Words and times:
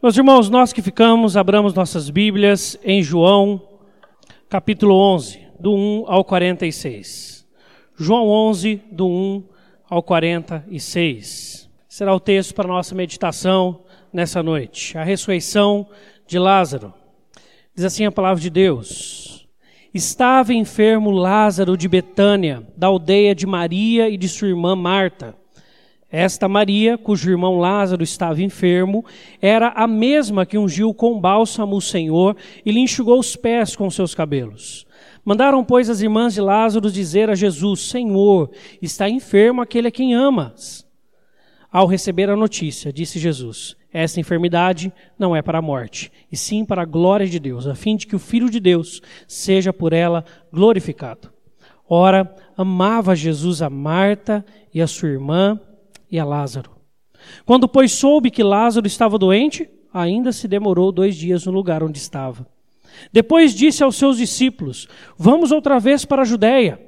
Meus 0.00 0.16
irmãos, 0.16 0.48
nós 0.48 0.72
que 0.72 0.80
ficamos, 0.80 1.36
abramos 1.36 1.74
nossas 1.74 2.08
Bíblias 2.08 2.78
em 2.84 3.02
João, 3.02 3.60
capítulo 4.48 4.94
11, 4.94 5.40
do 5.58 5.74
1 5.74 6.04
ao 6.06 6.24
46. 6.24 7.44
João 7.96 8.28
11, 8.28 8.80
do 8.92 9.08
1 9.08 9.44
ao 9.90 10.00
46. 10.00 11.68
Será 11.88 12.14
o 12.14 12.20
texto 12.20 12.54
para 12.54 12.68
nossa 12.68 12.94
meditação 12.94 13.80
nessa 14.12 14.40
noite. 14.40 14.96
A 14.96 15.02
ressurreição 15.02 15.88
de 16.28 16.38
Lázaro. 16.38 16.94
Diz 17.74 17.84
assim 17.84 18.04
a 18.04 18.12
palavra 18.12 18.40
de 18.40 18.50
Deus. 18.50 19.48
Estava 19.92 20.54
enfermo 20.54 21.10
Lázaro 21.10 21.76
de 21.76 21.88
Betânia, 21.88 22.64
da 22.76 22.86
aldeia 22.86 23.34
de 23.34 23.48
Maria 23.48 24.08
e 24.08 24.16
de 24.16 24.28
sua 24.28 24.46
irmã 24.46 24.76
Marta. 24.76 25.34
Esta 26.10 26.48
Maria, 26.48 26.96
cujo 26.96 27.30
irmão 27.30 27.58
Lázaro 27.58 28.02
estava 28.02 28.42
enfermo, 28.42 29.04
era 29.42 29.68
a 29.68 29.86
mesma 29.86 30.46
que 30.46 30.56
ungiu 30.56 30.94
com 30.94 31.20
bálsamo 31.20 31.76
o 31.76 31.82
Senhor 31.82 32.34
e 32.64 32.72
lhe 32.72 32.80
enxugou 32.80 33.18
os 33.18 33.36
pés 33.36 33.76
com 33.76 33.90
seus 33.90 34.14
cabelos. 34.14 34.86
Mandaram, 35.22 35.62
pois, 35.62 35.90
as 35.90 36.00
irmãs 36.00 36.32
de 36.32 36.40
Lázaro 36.40 36.90
dizer 36.90 37.28
a 37.28 37.34
Jesus: 37.34 37.90
Senhor, 37.90 38.50
está 38.80 39.06
enfermo 39.06 39.60
aquele 39.60 39.88
a 39.88 39.90
quem 39.90 40.14
amas. 40.14 40.86
Ao 41.70 41.86
receber 41.86 42.30
a 42.30 42.36
notícia, 42.36 42.90
disse 42.90 43.18
Jesus: 43.18 43.76
Esta 43.92 44.18
enfermidade 44.18 44.90
não 45.18 45.36
é 45.36 45.42
para 45.42 45.58
a 45.58 45.62
morte, 45.62 46.10
e 46.32 46.36
sim 46.38 46.64
para 46.64 46.80
a 46.80 46.86
glória 46.86 47.26
de 47.26 47.38
Deus, 47.38 47.66
a 47.66 47.74
fim 47.74 47.94
de 47.94 48.06
que 48.06 48.16
o 48.16 48.18
Filho 48.18 48.48
de 48.48 48.58
Deus 48.58 49.02
seja 49.26 49.74
por 49.74 49.92
ela 49.92 50.24
glorificado. 50.50 51.30
Ora, 51.86 52.34
amava 52.56 53.14
Jesus 53.14 53.60
a 53.60 53.68
Marta 53.68 54.42
e 54.72 54.80
a 54.80 54.86
sua 54.86 55.10
irmã 55.10 55.60
e 56.10 56.18
a 56.18 56.24
Lázaro. 56.24 56.70
Quando, 57.44 57.68
pois, 57.68 57.92
soube 57.92 58.30
que 58.30 58.42
Lázaro 58.42 58.86
estava 58.86 59.18
doente, 59.18 59.68
ainda 59.92 60.32
se 60.32 60.46
demorou 60.46 60.92
dois 60.92 61.16
dias 61.16 61.46
no 61.46 61.52
lugar 61.52 61.82
onde 61.82 61.98
estava. 61.98 62.46
Depois 63.12 63.54
disse 63.54 63.82
aos 63.82 63.96
seus 63.96 64.16
discípulos: 64.16 64.88
Vamos 65.16 65.52
outra 65.52 65.78
vez 65.78 66.04
para 66.04 66.22
a 66.22 66.24
Judéia. 66.24 66.80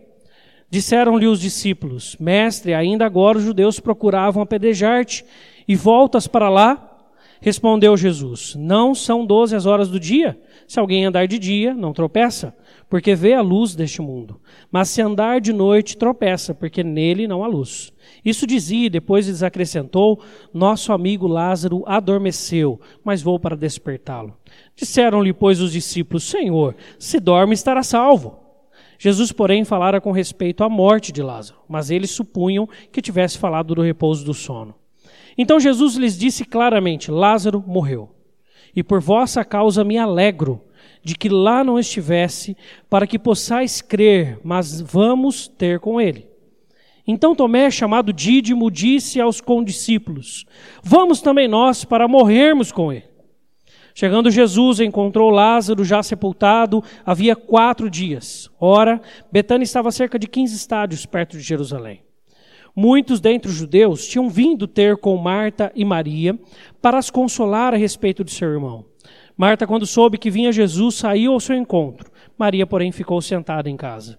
Disseram-lhe 0.68 1.26
os 1.26 1.40
discípulos: 1.40 2.16
Mestre, 2.18 2.74
ainda 2.74 3.04
agora 3.04 3.38
os 3.38 3.44
judeus 3.44 3.80
procuravam 3.80 4.42
apedrejar-te, 4.42 5.24
e 5.66 5.74
voltas 5.74 6.26
para 6.26 6.48
lá? 6.48 6.89
Respondeu 7.40 7.96
Jesus: 7.96 8.54
Não 8.54 8.94
são 8.94 9.24
doze 9.24 9.56
as 9.56 9.64
horas 9.64 9.88
do 9.88 9.98
dia? 9.98 10.38
Se 10.68 10.78
alguém 10.78 11.06
andar 11.06 11.26
de 11.26 11.38
dia, 11.38 11.72
não 11.72 11.92
tropeça, 11.92 12.54
porque 12.88 13.14
vê 13.14 13.32
a 13.32 13.40
luz 13.40 13.74
deste 13.74 14.02
mundo. 14.02 14.38
Mas 14.70 14.90
se 14.90 15.00
andar 15.00 15.40
de 15.40 15.52
noite, 15.52 15.96
tropeça, 15.96 16.54
porque 16.54 16.84
nele 16.84 17.26
não 17.26 17.42
há 17.42 17.46
luz. 17.46 17.92
Isso 18.22 18.46
dizia 18.46 18.86
e 18.86 18.90
depois 18.90 19.26
lhes 19.26 19.42
acrescentou: 19.42 20.22
Nosso 20.52 20.92
amigo 20.92 21.26
Lázaro 21.26 21.82
adormeceu, 21.86 22.78
mas 23.02 23.22
vou 23.22 23.40
para 23.40 23.56
despertá-lo. 23.56 24.36
Disseram-lhe, 24.76 25.32
pois, 25.32 25.60
os 25.60 25.72
discípulos: 25.72 26.24
Senhor, 26.24 26.76
se 26.98 27.18
dorme, 27.18 27.54
estará 27.54 27.82
salvo. 27.82 28.38
Jesus, 28.98 29.32
porém, 29.32 29.64
falara 29.64 29.98
com 29.98 30.12
respeito 30.12 30.62
à 30.62 30.68
morte 30.68 31.10
de 31.10 31.22
Lázaro, 31.22 31.58
mas 31.66 31.90
eles 31.90 32.10
supunham 32.10 32.68
que 32.92 33.00
tivesse 33.00 33.38
falado 33.38 33.74
do 33.74 33.80
repouso 33.80 34.26
do 34.26 34.34
sono. 34.34 34.74
Então 35.36 35.60
Jesus 35.60 35.94
lhes 35.94 36.18
disse 36.18 36.44
claramente: 36.44 37.10
Lázaro 37.10 37.62
morreu. 37.66 38.14
E 38.74 38.82
por 38.82 39.00
vossa 39.00 39.44
causa 39.44 39.84
me 39.84 39.98
alegro 39.98 40.62
de 41.02 41.14
que 41.14 41.28
lá 41.28 41.64
não 41.64 41.78
estivesse, 41.78 42.56
para 42.88 43.06
que 43.06 43.18
possais 43.18 43.80
crer, 43.80 44.38
mas 44.44 44.80
vamos 44.80 45.48
ter 45.48 45.80
com 45.80 46.00
ele. 46.00 46.28
Então 47.06 47.34
Tomé, 47.34 47.70
chamado 47.70 48.12
Dídimo, 48.12 48.70
disse 48.70 49.20
aos 49.20 49.40
condiscípulos: 49.40 50.44
Vamos 50.82 51.20
também 51.20 51.48
nós 51.48 51.84
para 51.84 52.06
morrermos 52.06 52.70
com 52.70 52.92
ele. 52.92 53.10
Chegando 53.94 54.30
Jesus, 54.30 54.80
encontrou 54.80 55.30
Lázaro 55.30 55.84
já 55.84 56.02
sepultado 56.02 56.82
havia 57.04 57.34
quatro 57.34 57.90
dias. 57.90 58.48
Ora, 58.58 59.00
Betânia 59.32 59.64
estava 59.64 59.90
cerca 59.90 60.18
de 60.18 60.28
quinze 60.28 60.54
estádios 60.54 61.04
perto 61.04 61.36
de 61.36 61.42
Jerusalém. 61.42 62.02
Muitos 62.74 63.20
dentre 63.20 63.50
os 63.50 63.56
judeus 63.56 64.06
tinham 64.06 64.28
vindo 64.28 64.66
ter 64.66 64.96
com 64.96 65.16
Marta 65.16 65.72
e 65.74 65.84
Maria 65.84 66.38
para 66.80 66.98
as 66.98 67.10
consolar 67.10 67.74
a 67.74 67.76
respeito 67.76 68.22
de 68.22 68.30
seu 68.30 68.48
irmão. 68.48 68.84
Marta, 69.36 69.66
quando 69.66 69.86
soube 69.86 70.18
que 70.18 70.30
vinha 70.30 70.52
Jesus, 70.52 70.96
saiu 70.96 71.32
ao 71.32 71.40
seu 71.40 71.56
encontro. 71.56 72.10
Maria, 72.38 72.66
porém, 72.66 72.92
ficou 72.92 73.20
sentada 73.20 73.70
em 73.70 73.76
casa. 73.76 74.18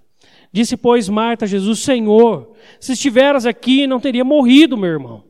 Disse, 0.52 0.76
pois, 0.76 1.08
Marta 1.08 1.46
a 1.46 1.48
Jesus: 1.48 1.80
Senhor, 1.80 2.54
se 2.80 2.94
estiveras 2.94 3.46
aqui, 3.46 3.88
não 3.88 4.00
teria 4.00 4.26
morrido 4.26 4.78
meu 4.78 4.90
irmão. 4.90 5.24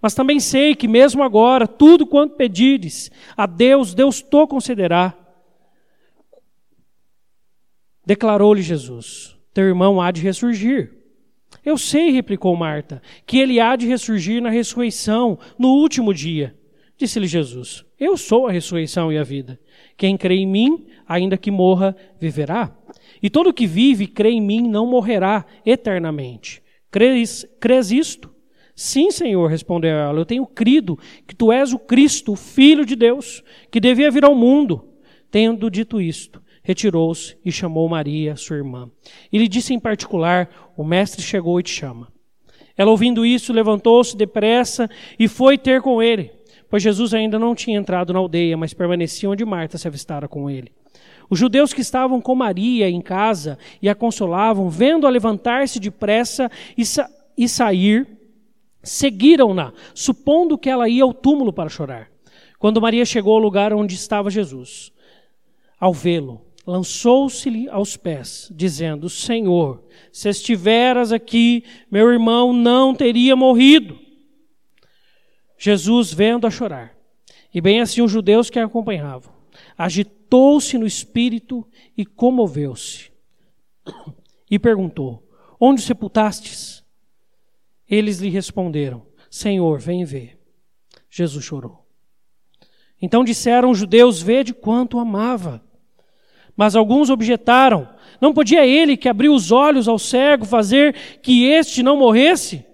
Mas 0.00 0.14
também 0.14 0.40
sei 0.40 0.74
que, 0.74 0.88
mesmo 0.88 1.22
agora, 1.22 1.66
tudo 1.66 2.06
quanto 2.06 2.36
pedires 2.36 3.10
a 3.36 3.46
Deus, 3.46 3.92
Deus 3.92 4.22
te 4.22 4.46
concederá. 4.46 5.14
Declarou-lhe 8.06 8.62
Jesus: 8.62 9.36
Teu 9.52 9.64
irmão 9.64 10.00
há 10.00 10.10
de 10.10 10.22
ressurgir. 10.22 10.99
Eu 11.64 11.76
sei, 11.76 12.10
replicou 12.10 12.56
Marta, 12.56 13.02
que 13.26 13.38
ele 13.38 13.60
há 13.60 13.76
de 13.76 13.86
ressurgir 13.86 14.40
na 14.40 14.50
ressurreição, 14.50 15.38
no 15.58 15.68
último 15.68 16.14
dia. 16.14 16.56
Disse-lhe 16.96 17.26
Jesus: 17.26 17.84
Eu 17.98 18.16
sou 18.16 18.46
a 18.46 18.52
ressurreição 18.52 19.12
e 19.12 19.18
a 19.18 19.22
vida. 19.22 19.58
Quem 19.96 20.16
crê 20.16 20.36
em 20.36 20.46
mim, 20.46 20.86
ainda 21.06 21.36
que 21.36 21.50
morra, 21.50 21.96
viverá. 22.20 22.74
E 23.22 23.28
todo 23.28 23.52
que 23.52 23.66
vive 23.66 24.04
e 24.04 24.06
crê 24.06 24.30
em 24.30 24.40
mim 24.40 24.68
não 24.68 24.86
morrerá 24.86 25.44
eternamente. 25.64 26.62
Crês, 26.90 27.46
crês 27.60 27.90
isto? 27.90 28.30
Sim, 28.74 29.10
Senhor, 29.10 29.46
respondeu 29.46 29.90
ela. 29.90 30.18
Eu 30.18 30.24
tenho 30.24 30.46
crido 30.46 30.98
que 31.26 31.34
tu 31.34 31.52
és 31.52 31.72
o 31.72 31.78
Cristo, 31.78 32.32
o 32.32 32.36
Filho 32.36 32.86
de 32.86 32.96
Deus, 32.96 33.42
que 33.70 33.78
devia 33.78 34.10
vir 34.10 34.24
ao 34.24 34.34
mundo. 34.34 34.88
Tendo 35.30 35.70
dito 35.70 36.00
isto, 36.00 36.39
retirou-se 36.62 37.36
e 37.44 37.50
chamou 37.50 37.88
Maria, 37.88 38.36
sua 38.36 38.56
irmã. 38.56 38.90
E 39.32 39.38
lhe 39.38 39.48
disse 39.48 39.74
em 39.74 39.80
particular: 39.80 40.48
O 40.76 40.84
mestre 40.84 41.22
chegou 41.22 41.58
e 41.58 41.62
te 41.62 41.70
chama. 41.70 42.08
Ela, 42.76 42.90
ouvindo 42.90 43.26
isso, 43.26 43.52
levantou-se 43.52 44.16
depressa 44.16 44.88
e 45.18 45.28
foi 45.28 45.58
ter 45.58 45.82
com 45.82 46.02
ele, 46.02 46.30
pois 46.68 46.82
Jesus 46.82 47.12
ainda 47.12 47.38
não 47.38 47.54
tinha 47.54 47.78
entrado 47.78 48.12
na 48.12 48.18
aldeia, 48.18 48.56
mas 48.56 48.72
permanecia 48.72 49.28
onde 49.28 49.44
Marta 49.44 49.76
se 49.76 49.86
avistara 49.86 50.26
com 50.26 50.48
ele. 50.48 50.72
Os 51.28 51.38
judeus 51.38 51.72
que 51.72 51.80
estavam 51.80 52.20
com 52.20 52.34
Maria 52.34 52.88
em 52.88 53.00
casa 53.00 53.58
e 53.80 53.88
a 53.88 53.94
consolavam, 53.94 54.68
vendo-a 54.68 55.10
levantar-se 55.10 55.78
depressa 55.78 56.50
e, 56.76 56.84
sa 56.84 57.08
e 57.36 57.48
sair, 57.48 58.06
seguiram-na, 58.82 59.72
supondo 59.94 60.58
que 60.58 60.68
ela 60.68 60.88
ia 60.88 61.04
ao 61.04 61.14
túmulo 61.14 61.52
para 61.52 61.68
chorar. 61.68 62.10
Quando 62.58 62.80
Maria 62.80 63.04
chegou 63.04 63.34
ao 63.34 63.38
lugar 63.38 63.72
onde 63.72 63.94
estava 63.94 64.30
Jesus, 64.30 64.92
ao 65.78 65.94
vê-lo, 65.94 66.42
lançou-se-lhe 66.70 67.68
aos 67.68 67.96
pés, 67.96 68.48
dizendo: 68.54 69.10
Senhor, 69.10 69.82
se 70.12 70.28
estiveras 70.28 71.10
aqui, 71.10 71.64
meu 71.90 72.08
irmão 72.10 72.52
não 72.52 72.94
teria 72.94 73.34
morrido. 73.34 73.98
Jesus, 75.58 76.12
vendo-a 76.12 76.50
chorar, 76.50 76.96
e 77.52 77.60
bem 77.60 77.80
assim 77.80 78.00
os 78.00 78.10
judeus 78.10 78.48
que 78.48 78.58
a 78.58 78.64
acompanhavam, 78.64 79.32
agitou-se 79.76 80.78
no 80.78 80.86
espírito 80.86 81.66
e 81.96 82.06
comoveu-se. 82.06 83.10
E 84.48 84.56
perguntou: 84.56 85.28
Onde 85.58 85.82
sepultastes? 85.82 86.84
Eles 87.88 88.18
lhe 88.18 88.28
responderam: 88.28 89.04
Senhor, 89.28 89.80
vem 89.80 90.04
ver. 90.04 90.38
Jesus 91.10 91.44
chorou. 91.44 91.84
Então 93.02 93.24
disseram 93.24 93.72
os 93.72 93.78
judeus: 93.78 94.22
Vede 94.22 94.54
quanto 94.54 95.00
amava. 95.00 95.68
Mas 96.56 96.76
alguns 96.76 97.10
objetaram: 97.10 97.88
Não 98.20 98.32
podia 98.32 98.66
ele 98.66 98.96
que 98.96 99.08
abriu 99.08 99.34
os 99.34 99.50
olhos 99.50 99.88
ao 99.88 99.98
cego 99.98 100.44
fazer 100.44 100.94
que 101.22 101.44
este 101.46 101.82
não 101.82 101.96
morresse? 101.96 102.64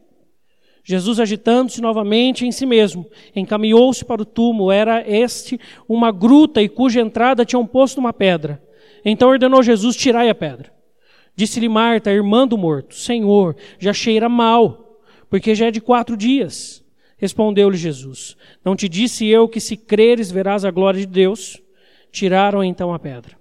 Jesus, 0.89 1.19
agitando-se 1.19 1.81
novamente 1.81 2.47
em 2.47 2.53
si 2.53 2.65
mesmo, 2.65 3.11
encaminhou-se 3.35 4.05
para 4.05 4.23
o 4.23 4.25
túmulo. 4.25 4.71
Era 4.71 5.05
este 5.09 5.59
uma 5.89 6.13
gruta 6.13 6.63
e 6.63 6.69
cuja 6.69 7.01
entrada 7.01 7.45
tinham 7.45 7.67
posto 7.67 7.99
uma 7.99 8.13
pedra. 8.13 8.63
Então 9.05 9.29
ordenou 9.29 9.63
Jesus: 9.63 9.97
Tirai 9.97 10.29
a 10.29 10.35
pedra. 10.35 10.73
Disse-lhe 11.35 11.69
Marta, 11.69 12.11
irmã 12.11 12.47
do 12.47 12.57
morto: 12.57 12.95
Senhor, 12.95 13.57
já 13.79 13.93
cheira 13.93 14.29
mal, 14.29 15.01
porque 15.29 15.55
já 15.55 15.67
é 15.67 15.71
de 15.71 15.81
quatro 15.81 16.17
dias. 16.17 16.85
Respondeu-lhe 17.19 17.77
Jesus: 17.77 18.37
Não 18.65 18.77
te 18.77 18.89
disse 18.89 19.27
eu 19.27 19.49
que 19.49 19.61
se 19.61 19.77
creres 19.77 20.31
verás 20.31 20.65
a 20.65 20.71
glória 20.71 21.01
de 21.01 21.07
Deus? 21.07 21.61
Tiraram 22.13 22.63
então 22.63 22.95
a 22.95 22.99
pedra. 22.99 23.37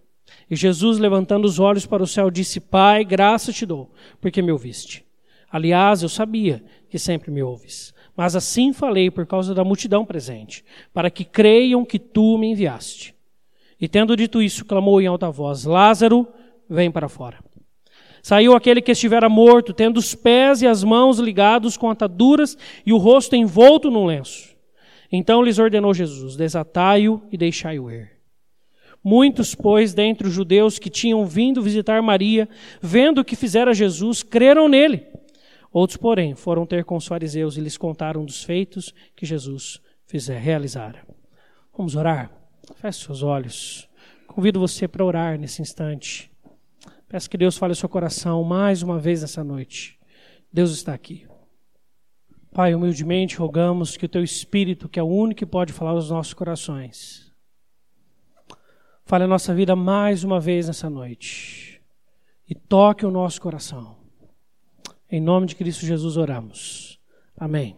E 0.50 0.56
Jesus, 0.56 1.00
levantando 1.00 1.46
os 1.46 1.60
olhos 1.60 1.86
para 1.86 2.04
o 2.04 2.08
céu, 2.08 2.30
disse: 2.30 2.60
Pai, 2.60 3.04
graça 3.04 3.52
te 3.52 3.66
dou, 3.66 3.92
porque 4.22 4.42
me 4.42 4.52
ouviste. 4.52 5.06
Aliás, 5.52 6.04
eu 6.04 6.10
sabia 6.10 6.64
que 6.90 7.00
sempre 7.00 7.32
me 7.32 7.42
ouves. 7.42 7.94
Mas 8.16 8.36
assim 8.36 8.72
falei 8.72 9.12
por 9.12 9.26
causa 9.26 9.54
da 9.54 9.64
multidão 9.64 10.06
presente, 10.06 10.64
para 10.94 11.10
que 11.10 11.26
creiam 11.26 11.84
que 11.84 12.00
tu 12.00 12.38
me 12.38 12.48
enviaste. 12.48 13.14
E 13.80 13.88
tendo 13.88 14.16
dito 14.16 14.42
isso, 14.42 14.66
clamou 14.66 15.02
em 15.02 15.08
alta 15.08 15.30
voz: 15.30 15.66
Lázaro, 15.66 16.28
vem 16.70 16.92
para 16.92 17.10
fora. 17.10 17.40
Saiu 18.22 18.56
aquele 18.56 18.82
que 18.82 18.92
estivera 18.92 19.30
morto, 19.30 19.74
tendo 19.74 19.98
os 19.98 20.16
pés 20.16 20.62
e 20.62 20.68
as 20.68 20.84
mãos 20.84 21.20
ligados 21.20 21.78
com 21.78 21.90
ataduras 21.90 22.58
e 22.86 22.92
o 22.92 22.98
rosto 22.98 23.36
envolto 23.36 23.92
num 23.92 24.06
lenço. 24.06 24.56
Então 25.12 25.44
lhes 25.44 25.60
ordenou 25.60 25.94
Jesus: 25.94 26.36
Desatai-o 26.36 27.22
e 27.32 27.38
deixai-o 27.38 27.92
ir. 27.92 28.15
Muitos, 29.08 29.54
pois, 29.54 29.94
dentre 29.94 30.28
os 30.28 30.34
judeus 30.34 30.80
que 30.80 30.90
tinham 30.90 31.24
vindo 31.28 31.62
visitar 31.62 32.02
Maria, 32.02 32.50
vendo 32.82 33.20
o 33.20 33.24
que 33.24 33.36
fizera 33.36 33.72
Jesus, 33.72 34.24
creram 34.24 34.68
nele. 34.68 35.06
Outros, 35.72 35.96
porém, 35.96 36.34
foram 36.34 36.66
ter 36.66 36.84
com 36.84 36.96
os 36.96 37.06
fariseus 37.06 37.56
e 37.56 37.62
lhes 37.62 37.78
contaram 37.78 38.26
dos 38.26 38.44
feitos 38.44 38.92
que 39.16 39.24
Jesus 39.24 39.80
fizer, 40.08 40.40
realizara. 40.40 41.06
Vamos 41.78 41.96
orar? 41.96 42.32
Feche 42.78 43.06
seus 43.06 43.22
olhos. 43.22 43.88
Convido 44.26 44.60
você 44.60 44.88
para 44.88 45.06
orar 45.06 45.38
nesse 45.38 45.62
instante. 45.62 46.32
Peço 47.08 47.30
que 47.30 47.38
Deus 47.38 47.58
fale 47.58 47.74
ao 47.74 47.76
seu 47.76 47.88
coração 47.88 48.44
mais 48.44 48.82
uma 48.82 48.98
vez 48.98 49.22
nessa 49.22 49.44
noite. 49.44 50.00
Deus 50.52 50.72
está 50.72 50.96
aqui. 50.96 51.28
Pai, 52.52 52.74
humildemente 52.74 53.38
rogamos 53.38 53.98
que 53.98 54.06
o 54.08 54.10
teu 54.10 54.24
Espírito, 54.24 54.90
que 54.90 55.00
é 55.00 55.04
o 55.04 55.08
único 55.08 55.38
que 55.38 55.46
pode 55.46 55.72
falar 55.72 55.92
aos 55.92 56.10
nossos 56.10 56.34
corações, 56.34 57.25
fale 59.06 59.24
a 59.24 59.28
nossa 59.28 59.54
vida 59.54 59.76
mais 59.76 60.24
uma 60.24 60.40
vez 60.40 60.68
nessa 60.68 60.90
noite 60.90 61.80
e 62.50 62.56
toque 62.56 63.06
o 63.06 63.12
nosso 63.12 63.40
coração. 63.40 63.96
Em 65.10 65.22
nome 65.22 65.46
de 65.46 65.56
Cristo 65.56 65.86
Jesus 65.86 66.18
oramos. 66.18 67.00
Amém. 67.38 67.78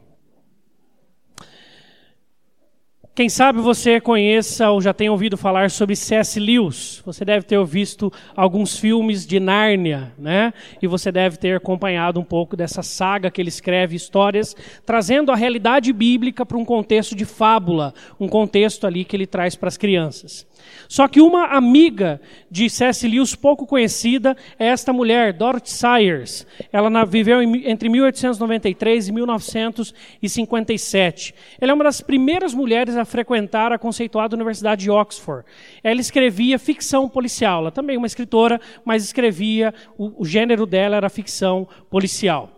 Quem 3.18 3.30
sabe 3.30 3.60
você 3.60 4.00
conheça 4.00 4.70
ou 4.70 4.80
já 4.80 4.94
tenha 4.94 5.12
ouvido 5.12 5.36
falar 5.36 5.72
sobre 5.72 5.96
C.S. 5.96 6.40
Lewis. 6.40 7.02
Você 7.04 7.26
deve 7.26 7.48
ter 7.48 7.66
visto 7.66 8.14
alguns 8.36 8.78
filmes 8.78 9.26
de 9.26 9.40
Nárnia, 9.40 10.14
né? 10.20 10.54
E 10.80 10.86
você 10.86 11.12
deve 11.12 11.36
ter 11.38 11.58
acompanhado 11.58 12.20
um 12.20 12.24
pouco 12.24 12.56
dessa 12.56 12.84
saga 12.84 13.32
que 13.32 13.42
ele 13.42 13.50
escreve 13.50 13.96
histórias, 13.96 14.56
trazendo 14.86 15.32
a 15.32 15.36
realidade 15.36 15.92
bíblica 15.92 16.46
para 16.46 16.60
um 16.60 16.64
contexto 16.64 17.16
de 17.16 17.26
fábula, 17.26 17.92
um 18.20 18.28
contexto 18.28 18.86
ali 18.86 19.04
que 19.04 19.16
ele 19.16 19.26
traz 19.26 19.56
para 19.56 19.68
as 19.68 19.78
crianças. 19.78 20.46
Só 20.88 21.08
que 21.08 21.22
uma 21.22 21.46
amiga 21.46 22.22
de 22.50 22.70
C.S. 22.70 23.08
Lewis 23.08 23.36
pouco 23.36 23.66
conhecida 23.66 24.36
é 24.58 24.68
esta 24.68 24.94
mulher, 24.94 25.34
Dorothy 25.34 25.72
Sayers. 25.72 26.48
Ela 26.72 27.06
viveu 27.06 27.42
entre 27.42 27.90
1893 27.90 29.08
e 29.08 29.12
1957. 29.12 31.34
Ela 31.60 31.72
é 31.72 31.76
uma 31.76 31.84
das 31.84 32.02
primeiras 32.02 32.54
mulheres 32.54 32.96
a 32.96 33.06
frequentar 33.06 33.72
a 33.72 33.78
conceituada 33.78 34.36
Universidade 34.36 34.84
de 34.84 34.92
Oxford. 34.92 35.46
Ela 35.84 36.02
escrevia 36.02 36.60
ficção 36.60 37.10
policial. 37.10 37.62
Ela 37.62 37.72
também 37.72 37.96
é 37.96 37.98
uma 37.98 38.08
escritora, 38.08 38.60
mas 38.86 39.04
escrevia, 39.04 39.74
o, 39.98 40.22
o 40.22 40.26
gênero 40.26 40.66
dela 40.66 40.96
era 40.96 41.10
ficção 41.10 41.68
policial. 41.90 42.52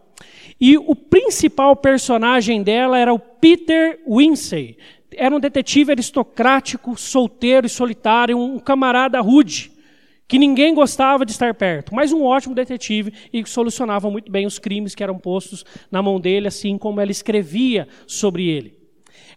E 0.60 0.78
o 0.78 0.94
principal 0.94 1.76
personagem 1.76 2.62
dela 2.62 2.98
era 2.98 3.14
o 3.14 3.20
Peter 3.20 4.00
Winsey 4.06 4.78
era 5.20 5.36
um 5.36 5.40
detetive 5.40 5.92
aristocrático, 5.92 6.98
solteiro 6.98 7.68
e 7.68 7.70
solitário, 7.70 8.38
um 8.38 8.58
camarada 8.58 9.20
rude, 9.20 9.72
que 10.28 10.40
ninguém 10.40 10.74
gostava 10.74 11.26
de 11.26 11.32
estar 11.32 11.54
perto, 11.54 11.94
mas 11.94 12.14
um 12.14 12.24
ótimo 12.24 12.56
detetive 12.56 13.12
e 13.34 13.44
que 13.44 13.50
solucionava 13.50 14.10
muito 14.10 14.32
bem 14.32 14.46
os 14.46 14.58
crimes 14.58 14.96
que 14.96 15.04
eram 15.04 15.18
postos 15.18 15.66
na 15.92 16.02
mão 16.02 16.20
dele, 16.20 16.48
assim 16.48 16.78
como 16.78 17.02
ela 17.02 17.12
escrevia 17.12 17.88
sobre 18.08 18.48
ele. 18.48 18.80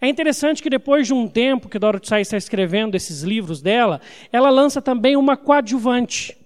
É 0.00 0.08
interessante 0.08 0.62
que 0.62 0.70
depois 0.70 1.06
de 1.06 1.14
um 1.14 1.26
tempo 1.26 1.68
que 1.68 1.78
Dorothy 1.78 2.08
Sayers 2.08 2.28
está 2.28 2.36
escrevendo 2.36 2.94
esses 2.94 3.22
livros 3.22 3.60
dela, 3.60 4.00
ela 4.32 4.50
lança 4.50 4.80
também 4.80 5.16
uma 5.16 5.36
coadjuvante. 5.36 6.36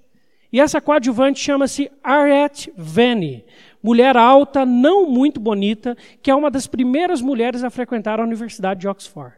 E 0.52 0.60
essa 0.60 0.80
coadjuvante 0.80 1.40
chama-se 1.40 1.90
Harriet 2.04 2.72
Vane, 2.76 3.44
mulher 3.82 4.16
alta, 4.16 4.64
não 4.64 5.08
muito 5.08 5.40
bonita, 5.40 5.96
que 6.22 6.30
é 6.30 6.34
uma 6.34 6.50
das 6.50 6.66
primeiras 6.66 7.20
mulheres 7.20 7.64
a 7.64 7.70
frequentar 7.70 8.20
a 8.20 8.24
Universidade 8.24 8.80
de 8.80 8.88
Oxford. 8.88 9.34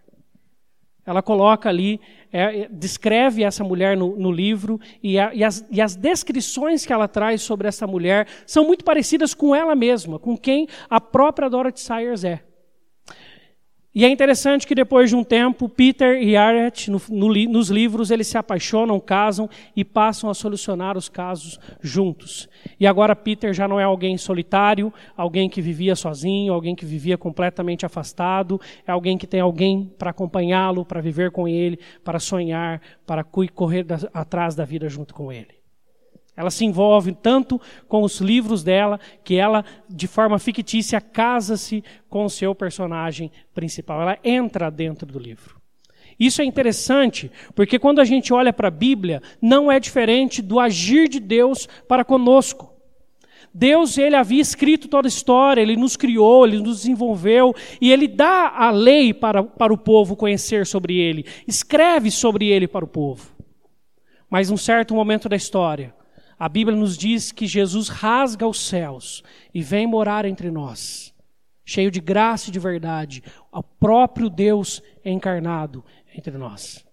Ela 1.04 1.22
coloca 1.22 1.70
ali, 1.70 2.00
é, 2.30 2.62
é, 2.62 2.68
descreve 2.70 3.42
essa 3.42 3.64
mulher 3.64 3.96
no, 3.96 4.14
no 4.16 4.30
livro, 4.30 4.78
e, 5.02 5.18
a, 5.18 5.34
e, 5.34 5.42
as, 5.42 5.66
e 5.70 5.80
as 5.80 5.96
descrições 5.96 6.84
que 6.84 6.92
ela 6.92 7.08
traz 7.08 7.40
sobre 7.40 7.66
essa 7.66 7.86
mulher 7.86 8.26
são 8.46 8.66
muito 8.66 8.84
parecidas 8.84 9.32
com 9.32 9.54
ela 9.54 9.74
mesma, 9.74 10.18
com 10.18 10.36
quem 10.36 10.68
a 10.90 11.00
própria 11.00 11.48
Dorothy 11.48 11.80
Sayers 11.80 12.24
é. 12.24 12.42
E 13.98 14.04
é 14.04 14.08
interessante 14.08 14.64
que 14.64 14.76
depois 14.76 15.10
de 15.10 15.16
um 15.16 15.24
tempo, 15.24 15.68
Peter 15.68 16.22
e 16.22 16.36
Harriet, 16.36 16.88
no, 16.88 17.02
no, 17.10 17.34
nos 17.48 17.68
livros, 17.68 18.12
eles 18.12 18.28
se 18.28 18.38
apaixonam, 18.38 19.00
casam 19.00 19.50
e 19.74 19.84
passam 19.84 20.30
a 20.30 20.34
solucionar 20.34 20.96
os 20.96 21.08
casos 21.08 21.58
juntos. 21.82 22.48
E 22.78 22.86
agora 22.86 23.16
Peter 23.16 23.52
já 23.52 23.66
não 23.66 23.80
é 23.80 23.82
alguém 23.82 24.16
solitário, 24.16 24.94
alguém 25.16 25.50
que 25.50 25.60
vivia 25.60 25.96
sozinho, 25.96 26.52
alguém 26.52 26.76
que 26.76 26.86
vivia 26.86 27.18
completamente 27.18 27.84
afastado, 27.84 28.60
é 28.86 28.92
alguém 28.92 29.18
que 29.18 29.26
tem 29.26 29.40
alguém 29.40 29.92
para 29.98 30.10
acompanhá-lo, 30.10 30.84
para 30.84 31.00
viver 31.00 31.32
com 31.32 31.48
ele, 31.48 31.80
para 32.04 32.20
sonhar, 32.20 32.80
para 33.04 33.24
correr 33.24 33.82
da, 33.82 33.98
atrás 34.14 34.54
da 34.54 34.64
vida 34.64 34.88
junto 34.88 35.12
com 35.12 35.32
ele. 35.32 35.57
Ela 36.38 36.52
se 36.52 36.64
envolve 36.64 37.10
tanto 37.10 37.60
com 37.88 38.04
os 38.04 38.20
livros 38.20 38.62
dela 38.62 39.00
que 39.24 39.34
ela, 39.34 39.64
de 39.90 40.06
forma 40.06 40.38
fictícia, 40.38 41.00
casa-se 41.00 41.82
com 42.08 42.24
o 42.24 42.30
seu 42.30 42.54
personagem 42.54 43.32
principal. 43.52 44.00
Ela 44.00 44.16
entra 44.22 44.70
dentro 44.70 45.04
do 45.04 45.18
livro. 45.18 45.60
Isso 46.16 46.40
é 46.40 46.44
interessante, 46.44 47.28
porque 47.56 47.76
quando 47.76 48.00
a 48.00 48.04
gente 48.04 48.32
olha 48.32 48.52
para 48.52 48.68
a 48.68 48.70
Bíblia, 48.70 49.20
não 49.42 49.70
é 49.70 49.80
diferente 49.80 50.40
do 50.40 50.60
agir 50.60 51.08
de 51.08 51.18
Deus 51.18 51.68
para 51.88 52.04
conosco. 52.04 52.72
Deus, 53.52 53.98
ele 53.98 54.14
havia 54.14 54.40
escrito 54.40 54.86
toda 54.86 55.08
a 55.08 55.10
história, 55.10 55.60
ele 55.60 55.74
nos 55.74 55.96
criou, 55.96 56.46
ele 56.46 56.58
nos 56.60 56.82
desenvolveu, 56.82 57.52
e 57.80 57.90
ele 57.90 58.06
dá 58.06 58.52
a 58.54 58.70
lei 58.70 59.12
para, 59.12 59.42
para 59.42 59.72
o 59.72 59.78
povo 59.78 60.14
conhecer 60.14 60.64
sobre 60.66 60.98
ele, 60.98 61.26
escreve 61.48 62.12
sobre 62.12 62.46
ele 62.46 62.68
para 62.68 62.84
o 62.84 62.88
povo. 62.88 63.28
Mas, 64.30 64.50
num 64.50 64.56
certo 64.56 64.94
momento 64.94 65.28
da 65.28 65.34
história, 65.34 65.97
a 66.38 66.48
Bíblia 66.48 66.76
nos 66.76 66.96
diz 66.96 67.32
que 67.32 67.46
Jesus 67.46 67.88
rasga 67.88 68.46
os 68.46 68.60
céus 68.60 69.22
e 69.52 69.60
vem 69.62 69.86
morar 69.86 70.24
entre 70.24 70.50
nós, 70.50 71.12
cheio 71.64 71.90
de 71.90 72.00
graça 72.00 72.48
e 72.48 72.52
de 72.52 72.60
verdade, 72.60 73.22
o 73.52 73.62
próprio 73.62 74.30
Deus 74.30 74.80
encarnado 75.04 75.84
entre 76.14 76.38
nós. 76.38 76.86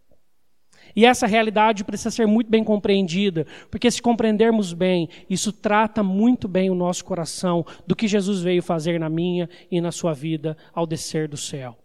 E 0.95 1.05
essa 1.05 1.27
realidade 1.27 1.83
precisa 1.83 2.09
ser 2.09 2.25
muito 2.25 2.49
bem 2.49 2.63
compreendida, 2.63 3.45
porque 3.69 3.91
se 3.91 4.01
compreendermos 4.01 4.71
bem, 4.71 5.09
isso 5.29 5.51
trata 5.51 6.01
muito 6.01 6.47
bem 6.47 6.69
o 6.69 6.75
nosso 6.75 7.03
coração 7.03 7.65
do 7.85 7.95
que 7.95 8.07
Jesus 8.07 8.41
veio 8.41 8.63
fazer 8.63 8.99
na 8.99 9.09
minha 9.09 9.49
e 9.69 9.81
na 9.81 9.91
sua 9.91 10.13
vida 10.13 10.57
ao 10.73 10.87
descer 10.87 11.27
do 11.27 11.37
céu. 11.37 11.77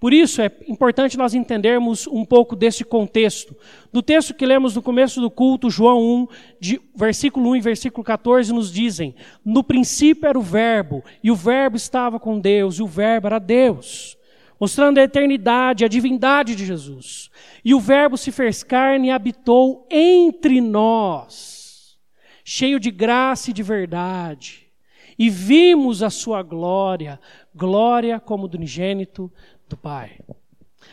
Por 0.00 0.14
isso 0.14 0.40
é 0.40 0.50
importante 0.66 1.18
nós 1.18 1.34
entendermos 1.34 2.06
um 2.06 2.24
pouco 2.24 2.56
desse 2.56 2.84
contexto. 2.84 3.54
Do 3.92 4.02
texto 4.02 4.32
que 4.32 4.46
lemos 4.46 4.74
no 4.74 4.82
começo 4.82 5.20
do 5.20 5.30
culto, 5.30 5.68
João 5.68 6.02
1, 6.02 6.26
de 6.58 6.80
versículo 6.94 7.50
1 7.50 7.56
e 7.56 7.60
versículo 7.60 8.02
14, 8.02 8.52
nos 8.52 8.72
dizem: 8.72 9.14
No 9.44 9.62
princípio 9.62 10.26
era 10.26 10.38
o 10.38 10.42
Verbo, 10.42 11.04
e 11.22 11.30
o 11.30 11.36
Verbo 11.36 11.76
estava 11.76 12.18
com 12.18 12.40
Deus, 12.40 12.76
e 12.76 12.82
o 12.82 12.86
Verbo 12.86 13.26
era 13.26 13.38
Deus, 13.38 14.16
mostrando 14.58 14.98
a 14.98 15.02
eternidade, 15.02 15.84
a 15.84 15.88
divindade 15.88 16.56
de 16.56 16.64
Jesus. 16.64 17.30
E 17.62 17.74
o 17.74 17.80
Verbo 17.80 18.16
se 18.16 18.32
fez 18.32 18.62
carne 18.62 19.08
e 19.08 19.10
habitou 19.10 19.86
entre 19.90 20.62
nós, 20.62 21.98
cheio 22.42 22.80
de 22.80 22.90
graça 22.90 23.50
e 23.50 23.52
de 23.52 23.62
verdade. 23.62 24.70
E 25.18 25.28
vimos 25.28 26.02
a 26.02 26.08
sua 26.08 26.42
glória, 26.42 27.20
glória 27.54 28.18
como 28.18 28.48
do 28.48 28.56
unigênito 28.56 29.30
do 29.70 29.76
Pai. 29.76 30.10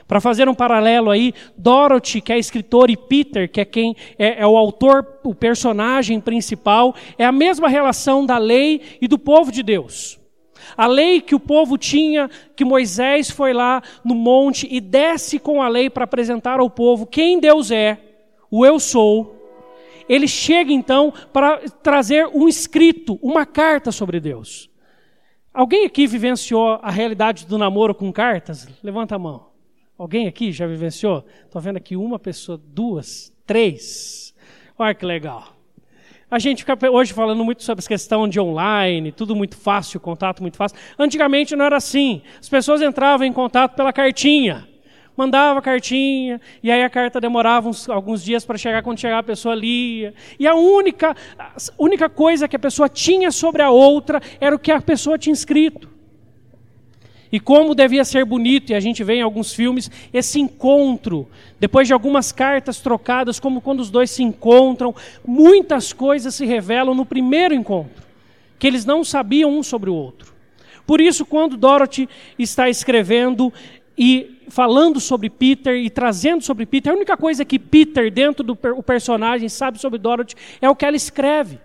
Para 0.07 0.21
fazer 0.21 0.47
um 0.47 0.53
paralelo 0.53 1.09
aí, 1.09 1.33
Dorothy, 1.57 2.21
que 2.21 2.31
é 2.31 2.37
escritor, 2.37 2.89
e 2.89 2.95
Peter, 2.95 3.51
que 3.51 3.59
é 3.59 3.65
quem 3.65 3.95
é, 4.17 4.41
é, 4.41 4.47
o 4.47 4.55
autor, 4.55 5.19
o 5.23 5.35
personagem 5.35 6.21
principal, 6.21 6.95
é 7.17 7.25
a 7.25 7.31
mesma 7.31 7.67
relação 7.67 8.25
da 8.25 8.37
lei 8.37 8.81
e 9.01 9.07
do 9.07 9.17
povo 9.17 9.51
de 9.51 9.63
Deus. 9.63 10.17
A 10.77 10.85
lei 10.85 11.19
que 11.19 11.35
o 11.35 11.39
povo 11.39 11.77
tinha, 11.77 12.29
que 12.55 12.63
Moisés 12.63 13.29
foi 13.29 13.51
lá 13.51 13.81
no 14.03 14.15
monte 14.15 14.67
e 14.69 14.79
desce 14.79 15.39
com 15.39 15.61
a 15.61 15.67
lei 15.67 15.89
para 15.89 16.03
apresentar 16.03 16.59
ao 16.59 16.69
povo 16.69 17.05
quem 17.05 17.39
Deus 17.39 17.71
é, 17.71 17.97
o 18.49 18.65
eu 18.65 18.79
sou. 18.79 19.35
Ele 20.07 20.27
chega 20.27 20.71
então 20.71 21.13
para 21.33 21.57
trazer 21.83 22.27
um 22.33 22.47
escrito, 22.47 23.19
uma 23.21 23.45
carta 23.45 23.91
sobre 23.91 24.19
Deus. 24.19 24.69
Alguém 25.57 25.85
aqui 25.85 26.05
vivenciou 26.05 26.77
a 26.83 26.91
realidade 26.91 27.47
do 27.47 27.57
namoro 27.57 27.95
com 27.95 28.13
cartas? 28.13 28.67
Levanta 28.83 29.15
a 29.15 29.17
mão. 29.17 29.47
Alguém 29.97 30.27
aqui 30.27 30.51
já 30.51 30.67
vivenciou? 30.67 31.25
Estou 31.45 31.59
vendo 31.59 31.77
aqui 31.77 31.95
uma 31.95 32.19
pessoa, 32.19 32.61
duas, 32.63 33.33
três. 33.43 34.35
Olha 34.77 34.93
que 34.93 35.03
legal. 35.03 35.55
A 36.29 36.37
gente 36.37 36.63
fica 36.63 36.77
hoje 36.91 37.11
falando 37.11 37.43
muito 37.43 37.63
sobre 37.63 37.79
essa 37.79 37.87
questão 37.87 38.27
de 38.27 38.39
online, 38.39 39.11
tudo 39.11 39.35
muito 39.35 39.57
fácil, 39.57 39.99
contato 39.99 40.43
muito 40.43 40.57
fácil. 40.57 40.77
Antigamente 40.99 41.55
não 41.55 41.65
era 41.65 41.77
assim. 41.77 42.21
As 42.39 42.47
pessoas 42.47 42.79
entravam 42.79 43.25
em 43.25 43.33
contato 43.33 43.75
pela 43.75 43.91
cartinha 43.91 44.67
mandava 45.17 45.59
cartinha, 45.63 46.39
e 46.61 46.69
aí 46.69 46.83
a 46.83 46.89
carta 46.89 47.19
demorava 47.19 47.67
uns, 47.67 47.89
alguns 47.89 48.23
dias 48.23 48.45
para 48.45 48.57
chegar, 48.57 48.83
quando 48.83 48.99
chegava 48.99 49.21
a 49.21 49.23
pessoa 49.23 49.55
lia. 49.55 50.13
E 50.39 50.45
a 50.45 50.53
única, 50.53 51.15
a 51.37 51.51
única 51.77 52.07
coisa 52.07 52.47
que 52.47 52.55
a 52.55 52.59
pessoa 52.59 52.87
tinha 52.87 53.31
sobre 53.31 53.63
a 53.63 53.71
outra 53.71 54.21
era 54.39 54.55
o 54.55 54.59
que 54.59 54.71
a 54.71 54.79
pessoa 54.79 55.17
tinha 55.17 55.33
escrito. 55.33 55.89
E 57.31 57.39
como 57.39 57.75
devia 57.75 58.05
ser 58.05 58.23
bonito, 58.23 58.71
e 58.71 58.75
a 58.75 58.79
gente 58.79 59.03
vê 59.03 59.15
em 59.15 59.21
alguns 59.21 59.53
filmes, 59.53 59.89
esse 60.13 60.39
encontro, 60.39 61.27
depois 61.59 61.87
de 61.87 61.93
algumas 61.93 62.31
cartas 62.31 62.79
trocadas, 62.79 63.39
como 63.39 63.59
quando 63.59 63.79
os 63.79 63.89
dois 63.89 64.11
se 64.11 64.23
encontram, 64.23 64.95
muitas 65.25 65.91
coisas 65.91 66.35
se 66.35 66.45
revelam 66.45 66.93
no 66.93 67.05
primeiro 67.05 67.53
encontro, 67.53 68.03
que 68.57 68.67
eles 68.67 68.85
não 68.85 69.03
sabiam 69.03 69.51
um 69.51 69.63
sobre 69.63 69.89
o 69.89 69.95
outro. 69.95 70.33
Por 70.85 71.01
isso, 71.01 71.25
quando 71.25 71.57
Dorothy 71.57 72.07
está 72.39 72.69
escrevendo 72.69 73.51
e 73.97 74.36
falando 74.49 74.99
sobre 74.99 75.29
Peter 75.29 75.75
e 75.75 75.89
trazendo 75.89 76.43
sobre 76.43 76.65
Peter, 76.65 76.91
a 76.91 76.95
única 76.95 77.17
coisa 77.17 77.45
que 77.45 77.59
Peter, 77.59 78.11
dentro 78.11 78.43
do 78.43 78.55
per 78.55 78.81
personagem, 78.83 79.49
sabe 79.49 79.79
sobre 79.79 79.99
Dorothy 79.99 80.35
é 80.61 80.69
o 80.69 80.75
que 80.75 80.85
ela 80.85 80.95
escreve. 80.95 81.59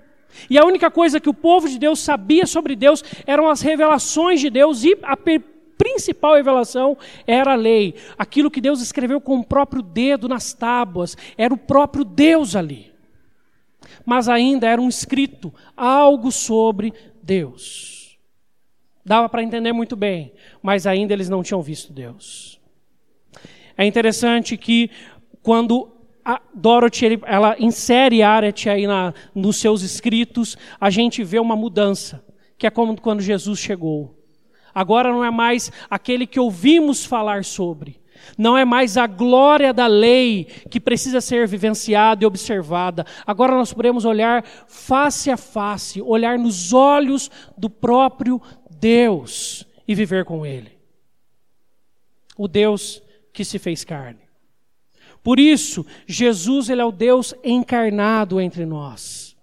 E 0.49 0.59
a 0.59 0.65
única 0.65 0.91
coisa 0.91 1.21
que 1.21 1.29
o 1.29 1.35
povo 1.35 1.69
de 1.69 1.79
Deus 1.79 2.01
sabia 2.01 2.47
sobre 2.47 2.75
Deus 2.75 3.05
eram 3.27 3.49
as 3.49 3.61
revelações 3.61 4.41
de 4.41 4.51
Deus 4.51 4.83
e 4.85 4.97
a 5.03 5.17
principal 5.77 6.37
revelação 6.37 6.97
era 7.27 7.53
a 7.53 7.57
lei. 7.57 7.95
Aquilo 8.17 8.51
que 8.51 8.61
Deus 8.61 8.81
escreveu 8.81 9.21
com 9.21 9.39
o 9.39 9.45
próprio 9.45 9.83
dedo 9.83 10.29
nas 10.29 10.53
tábuas, 10.53 11.17
era 11.37 11.53
o 11.53 11.59
próprio 11.59 12.05
Deus 12.05 12.57
ali. 12.57 12.93
Mas 14.07 14.29
ainda 14.29 14.67
era 14.67 14.81
um 14.81 14.89
escrito, 14.89 15.53
algo 15.77 16.33
sobre 16.33 16.93
Deus. 17.23 18.19
Dava 19.05 19.29
para 19.29 19.43
entender 19.43 19.73
muito 19.73 19.97
bem, 19.97 20.33
mas 20.63 20.87
ainda 20.87 21.13
eles 21.13 21.29
não 21.29 21.43
tinham 21.43 21.61
visto 21.61 21.93
Deus. 21.93 22.62
É 23.77 23.85
interessante 23.85 24.57
que 24.57 24.91
quando 25.43 25.91
Dorothy 26.55 27.21
ela 27.25 27.57
insere 27.59 28.23
Aret 28.23 28.69
aí 28.69 28.87
na, 28.87 29.13
nos 29.35 29.57
seus 29.57 29.83
escritos, 29.83 30.57
a 30.81 30.89
gente 30.89 31.25
vê 31.25 31.39
uma 31.39 31.57
mudança, 31.57 32.25
que 32.57 32.67
é 32.67 32.71
como 32.71 33.01
quando 33.01 33.21
Jesus 33.21 33.59
chegou. 33.59 34.19
Agora 34.75 35.11
não 35.11 35.25
é 35.25 35.31
mais 35.31 35.71
aquele 35.91 36.27
que 36.27 36.41
ouvimos 36.41 37.05
falar 37.05 37.45
sobre. 37.45 38.01
Não 38.39 38.57
é 38.57 38.65
mais 38.65 38.97
a 38.97 39.07
glória 39.07 39.73
da 39.73 39.87
lei 39.87 40.45
que 40.71 40.81
precisa 40.81 41.21
ser 41.21 41.47
vivenciada 41.49 42.23
e 42.23 42.27
observada. 42.27 43.05
Agora 43.27 43.55
nós 43.55 43.73
podemos 43.73 44.05
olhar 44.05 44.45
face 44.69 45.31
a 45.31 45.37
face, 45.37 46.01
olhar 46.01 46.39
nos 46.39 46.73
olhos 46.73 47.31
do 47.59 47.69
próprio 47.69 48.41
Deus 48.71 49.67
e 49.87 49.95
viver 49.95 50.25
com 50.25 50.47
Ele. 50.47 50.71
O 52.39 52.47
Deus 52.47 53.03
que 53.33 53.45
se 53.45 53.59
fez 53.59 53.85
carne. 53.85 54.21
Por 55.23 55.39
isso, 55.39 55.87
Jesus 56.07 56.69
ele 56.69 56.81
é 56.81 56.85
o 56.85 56.93
Deus 56.93 57.35
encarnado 57.45 58.41
entre 58.41 58.67
nós. 58.67 59.37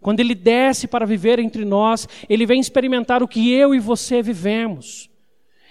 Quando 0.00 0.20
ele 0.20 0.34
desce 0.34 0.86
para 0.86 1.06
viver 1.06 1.38
entre 1.38 1.64
nós, 1.64 2.06
ele 2.28 2.44
vem 2.44 2.60
experimentar 2.60 3.22
o 3.22 3.28
que 3.28 3.50
eu 3.50 3.74
e 3.74 3.78
você 3.80 4.20
vivemos. 4.20 5.08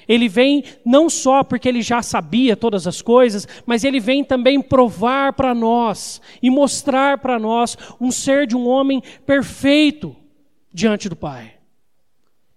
Ele 0.08 0.28
vem 0.28 0.64
não 0.84 1.10
só 1.10 1.44
porque 1.44 1.70
ele 1.70 1.82
já 1.82 2.02
sabia 2.02 2.58
todas 2.58 2.88
as 2.88 3.02
coisas, 3.02 3.48
mas 3.66 3.84
ele 3.84 4.00
vem 4.00 4.24
também 4.24 4.60
provar 4.60 5.34
para 5.34 5.54
nós 5.54 6.20
e 6.42 6.50
mostrar 6.50 7.20
para 7.20 7.40
nós 7.40 7.78
um 8.02 8.12
ser 8.12 8.48
de 8.48 8.56
um 8.56 8.68
homem 8.68 9.02
perfeito 9.26 10.16
diante 10.74 11.08
do 11.08 11.16
Pai. 11.16 11.53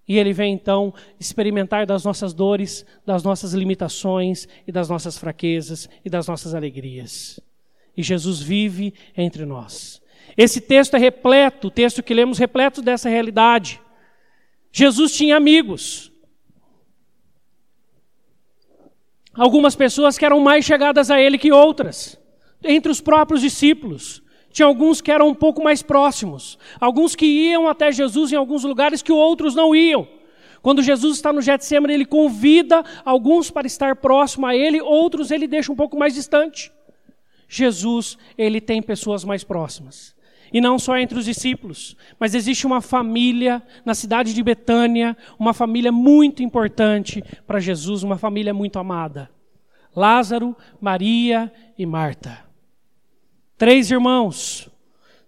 E 0.09 0.19
ele 0.19 0.33
vem 0.33 0.53
então 0.53 0.95
experimentar 1.19 1.85
das 1.85 2.05
nossas 2.05 2.33
dores, 2.33 2.87
das 3.05 3.23
nossas 3.25 3.53
limitações 3.53 4.47
e 4.67 4.71
das 4.71 4.89
nossas 4.89 5.19
fraquezas 5.19 5.89
e 6.05 6.11
das 6.11 6.29
nossas 6.29 6.55
alegrias. 6.55 7.41
E 7.97 8.03
Jesus 8.03 8.41
vive 8.41 8.95
entre 9.17 9.45
nós. 9.45 10.01
Esse 10.37 10.61
texto 10.61 10.95
é 10.95 10.99
repleto, 10.99 11.69
o 11.69 11.71
texto 11.71 12.03
que 12.03 12.15
lemos, 12.15 12.39
repleto 12.39 12.83
dessa 12.83 13.09
realidade. 13.09 13.81
Jesus 14.71 15.17
tinha 15.17 15.37
amigos. 15.37 16.13
Algumas 19.35 19.75
pessoas 19.75 20.17
que 20.17 20.25
eram 20.25 20.41
mais 20.41 20.65
chegadas 20.65 21.11
a 21.11 21.21
ele 21.21 21.39
que 21.39 21.53
outras, 21.53 22.19
entre 22.63 22.91
os 22.91 23.01
próprios 23.01 23.41
discípulos. 23.41 24.23
Tinha 24.57 24.65
alguns 24.65 25.03
que 25.03 25.13
eram 25.13 25.29
um 25.29 25.35
pouco 25.35 25.63
mais 25.63 25.83
próximos, 25.83 26.59
alguns 26.81 27.15
que 27.15 27.27
iam 27.27 27.69
até 27.69 27.93
Jesus 27.93 28.33
em 28.33 28.37
alguns 28.37 28.65
lugares 28.65 29.03
que 29.03 29.13
outros 29.13 29.55
não 29.55 29.77
iam. 29.77 30.09
Quando 30.63 30.83
Jesus 30.83 31.17
está 31.17 31.31
no 31.31 31.43
Getsemane, 31.43 31.93
ele 31.93 32.07
convida 32.07 32.83
alguns 33.05 33.51
para 33.51 33.67
estar 33.67 33.97
próximo 33.97 34.47
a 34.47 34.57
ele, 34.57 34.81
outros 34.81 35.31
ele 35.31 35.47
deixa 35.47 35.71
um 35.71 35.77
pouco 35.77 35.99
mais 35.99 36.15
distante. 36.15 36.73
Jesus, 37.47 38.17
ele 38.39 38.59
tem 38.59 38.81
pessoas 38.81 39.25
mais 39.25 39.45
próximas. 39.45 40.17
E 40.51 40.59
não 40.59 40.79
só 40.79 40.97
entre 40.97 41.19
os 41.19 41.27
discípulos, 41.27 41.95
mas 42.19 42.35
existe 42.35 42.67
uma 42.67 42.81
família 42.81 43.63
na 43.85 43.93
cidade 43.93 44.33
de 44.33 44.43
Betânia, 44.43 45.15
uma 45.39 45.53
família 45.53 45.93
muito 45.93 46.43
importante 46.43 47.23
para 47.47 47.61
Jesus, 47.61 48.03
uma 48.03 48.17
família 48.17 48.55
muito 48.55 48.79
amada. 48.79 49.29
Lázaro, 49.95 50.57
Maria 50.81 51.53
e 51.77 51.85
Marta. 51.85 52.46
Três 53.57 53.91
irmãos. 53.91 54.69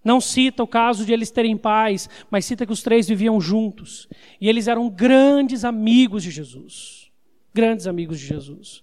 Não 0.04 0.20
cita 0.20 0.62
o 0.62 0.66
caso 0.66 1.04
de 1.04 1.12
eles 1.12 1.30
terem 1.30 1.56
pais, 1.56 2.08
mas 2.30 2.44
cita 2.44 2.64
que 2.64 2.72
os 2.72 2.82
três 2.82 3.08
viviam 3.08 3.40
juntos. 3.40 4.08
E 4.40 4.48
eles 4.48 4.68
eram 4.68 4.88
grandes 4.88 5.64
amigos 5.64 6.22
de 6.22 6.30
Jesus. 6.30 7.10
Grandes 7.52 7.86
amigos 7.86 8.18
de 8.18 8.26
Jesus. 8.26 8.82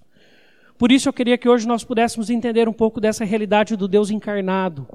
Por 0.77 0.91
isso 0.91 1.07
eu 1.07 1.13
queria 1.13 1.37
que 1.37 1.47
hoje 1.47 1.67
nós 1.67 1.83
pudéssemos 1.83 2.29
entender 2.29 2.67
um 2.67 2.73
pouco 2.73 2.99
dessa 2.99 3.23
realidade 3.23 3.75
do 3.75 3.87
Deus 3.87 4.11
encarnado 4.11 4.87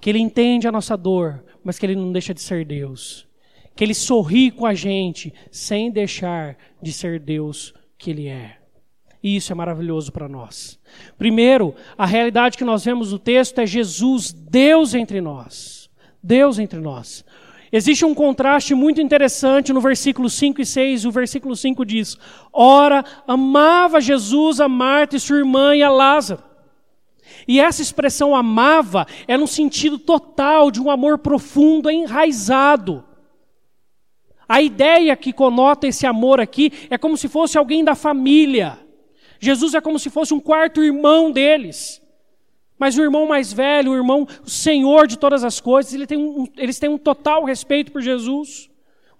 que 0.00 0.10
Ele 0.10 0.18
entende 0.18 0.68
a 0.68 0.72
nossa 0.72 0.98
dor, 0.98 1.42
mas 1.62 1.78
que 1.78 1.86
Ele 1.86 1.96
não 1.96 2.12
deixa 2.12 2.34
de 2.34 2.42
ser 2.42 2.64
Deus. 2.66 3.26
Que 3.74 3.82
Ele 3.82 3.94
sorri 3.94 4.50
com 4.50 4.66
a 4.66 4.74
gente, 4.74 5.32
sem 5.50 5.90
deixar 5.90 6.58
de 6.82 6.92
ser 6.92 7.18
Deus 7.18 7.72
que 7.96 8.10
Ele 8.10 8.28
é. 8.28 8.58
E 9.24 9.36
isso 9.36 9.50
é 9.50 9.54
maravilhoso 9.54 10.12
para 10.12 10.28
nós. 10.28 10.78
Primeiro, 11.16 11.74
a 11.96 12.04
realidade 12.04 12.58
que 12.58 12.64
nós 12.64 12.84
vemos 12.84 13.10
no 13.10 13.18
texto 13.18 13.58
é 13.58 13.66
Jesus, 13.66 14.30
Deus 14.30 14.92
entre 14.92 15.18
nós. 15.22 15.88
Deus 16.22 16.58
entre 16.58 16.78
nós. 16.78 17.24
Existe 17.72 18.04
um 18.04 18.14
contraste 18.14 18.74
muito 18.74 19.00
interessante 19.00 19.72
no 19.72 19.80
versículo 19.80 20.28
5 20.28 20.60
e 20.60 20.66
6. 20.66 21.06
O 21.06 21.10
versículo 21.10 21.56
5 21.56 21.86
diz: 21.86 22.18
Ora, 22.52 23.02
amava 23.26 23.98
Jesus 23.98 24.60
a 24.60 24.68
Marta 24.68 25.16
e 25.16 25.20
sua 25.20 25.38
irmã 25.38 25.74
e 25.74 25.82
a 25.82 25.90
Lázaro. 25.90 26.42
E 27.48 27.58
essa 27.58 27.80
expressão 27.80 28.36
amava 28.36 29.06
é 29.26 29.38
no 29.38 29.46
sentido 29.46 29.98
total 29.98 30.70
de 30.70 30.82
um 30.82 30.90
amor 30.90 31.16
profundo, 31.16 31.90
enraizado. 31.90 33.02
A 34.46 34.60
ideia 34.60 35.16
que 35.16 35.32
conota 35.32 35.86
esse 35.86 36.06
amor 36.06 36.42
aqui 36.42 36.70
é 36.90 36.98
como 36.98 37.16
se 37.16 37.26
fosse 37.26 37.56
alguém 37.56 37.82
da 37.82 37.94
família. 37.94 38.83
Jesus 39.44 39.74
é 39.74 39.80
como 39.80 39.98
se 39.98 40.08
fosse 40.08 40.32
um 40.32 40.40
quarto 40.40 40.82
irmão 40.82 41.30
deles. 41.30 42.00
Mas 42.78 42.96
o 42.96 43.02
irmão 43.02 43.26
mais 43.26 43.52
velho, 43.52 43.92
o 43.92 43.94
irmão, 43.94 44.26
o 44.42 44.48
senhor 44.48 45.06
de 45.06 45.18
todas 45.18 45.44
as 45.44 45.60
coisas, 45.60 45.92
ele 45.92 46.06
tem 46.06 46.18
um, 46.18 46.46
eles 46.56 46.78
têm 46.78 46.88
um 46.88 46.98
total 46.98 47.44
respeito 47.44 47.92
por 47.92 48.00
Jesus, 48.00 48.70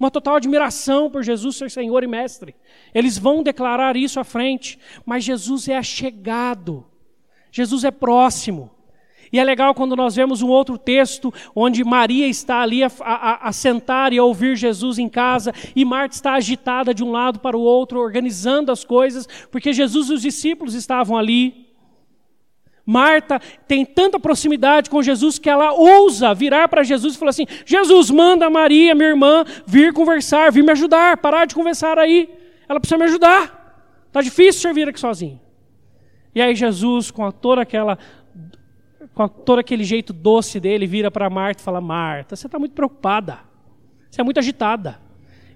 uma 0.00 0.10
total 0.10 0.36
admiração 0.36 1.10
por 1.10 1.22
Jesus, 1.22 1.56
ser 1.56 1.70
Senhor 1.70 2.02
e 2.02 2.06
Mestre. 2.06 2.54
Eles 2.94 3.18
vão 3.18 3.42
declarar 3.42 3.96
isso 3.96 4.18
à 4.18 4.24
frente, 4.24 4.78
mas 5.04 5.24
Jesus 5.24 5.68
é 5.68 5.76
achegado. 5.76 6.86
Jesus 7.52 7.84
é 7.84 7.90
próximo. 7.90 8.70
E 9.34 9.38
é 9.40 9.42
legal 9.42 9.74
quando 9.74 9.96
nós 9.96 10.14
vemos 10.14 10.42
um 10.42 10.48
outro 10.48 10.78
texto 10.78 11.34
onde 11.56 11.82
Maria 11.82 12.28
está 12.28 12.60
ali 12.60 12.84
a, 12.84 12.90
a, 13.00 13.48
a, 13.48 13.52
sentar 13.52 14.12
e 14.12 14.18
a 14.18 14.22
ouvir 14.22 14.54
Jesus 14.54 14.96
em 14.96 15.08
casa, 15.08 15.52
e 15.74 15.84
Marta 15.84 16.14
está 16.14 16.34
agitada 16.34 16.94
de 16.94 17.02
um 17.02 17.10
lado 17.10 17.40
para 17.40 17.56
o 17.56 17.60
outro, 17.60 17.98
organizando 17.98 18.70
as 18.70 18.84
coisas, 18.84 19.26
porque 19.50 19.72
Jesus 19.72 20.08
e 20.08 20.12
os 20.12 20.22
discípulos 20.22 20.72
estavam 20.74 21.18
ali. 21.18 21.66
Marta 22.86 23.40
tem 23.66 23.84
tanta 23.84 24.20
proximidade 24.20 24.88
com 24.88 25.02
Jesus 25.02 25.36
que 25.36 25.50
ela 25.50 25.72
ousa 25.72 26.32
virar 26.32 26.68
para 26.68 26.84
Jesus 26.84 27.16
e 27.16 27.18
falar 27.18 27.30
assim: 27.30 27.46
Jesus, 27.66 28.10
manda 28.10 28.48
Maria, 28.48 28.94
minha 28.94 29.08
irmã, 29.08 29.44
vir 29.66 29.92
conversar, 29.92 30.52
vir 30.52 30.62
me 30.62 30.70
ajudar, 30.70 31.16
parar 31.16 31.44
de 31.44 31.56
conversar 31.56 31.98
aí. 31.98 32.28
Ela 32.68 32.78
precisa 32.78 32.98
me 32.98 33.04
ajudar. 33.06 33.82
Está 34.06 34.22
difícil 34.22 34.62
servir 34.62 34.88
aqui 34.88 35.00
sozinho. 35.00 35.40
E 36.32 36.40
aí 36.40 36.54
Jesus, 36.54 37.10
com 37.10 37.28
toda 37.32 37.62
aquela 37.62 37.98
com 39.14 39.28
todo 39.28 39.60
aquele 39.60 39.84
jeito 39.84 40.12
doce 40.12 40.58
dele, 40.58 40.86
vira 40.86 41.10
para 41.10 41.30
Marta 41.30 41.62
e 41.62 41.64
fala: 41.64 41.80
Marta, 41.80 42.34
você 42.34 42.46
está 42.46 42.58
muito 42.58 42.72
preocupada, 42.72 43.38
você 44.10 44.20
é 44.20 44.24
muito 44.24 44.38
agitada. 44.38 44.98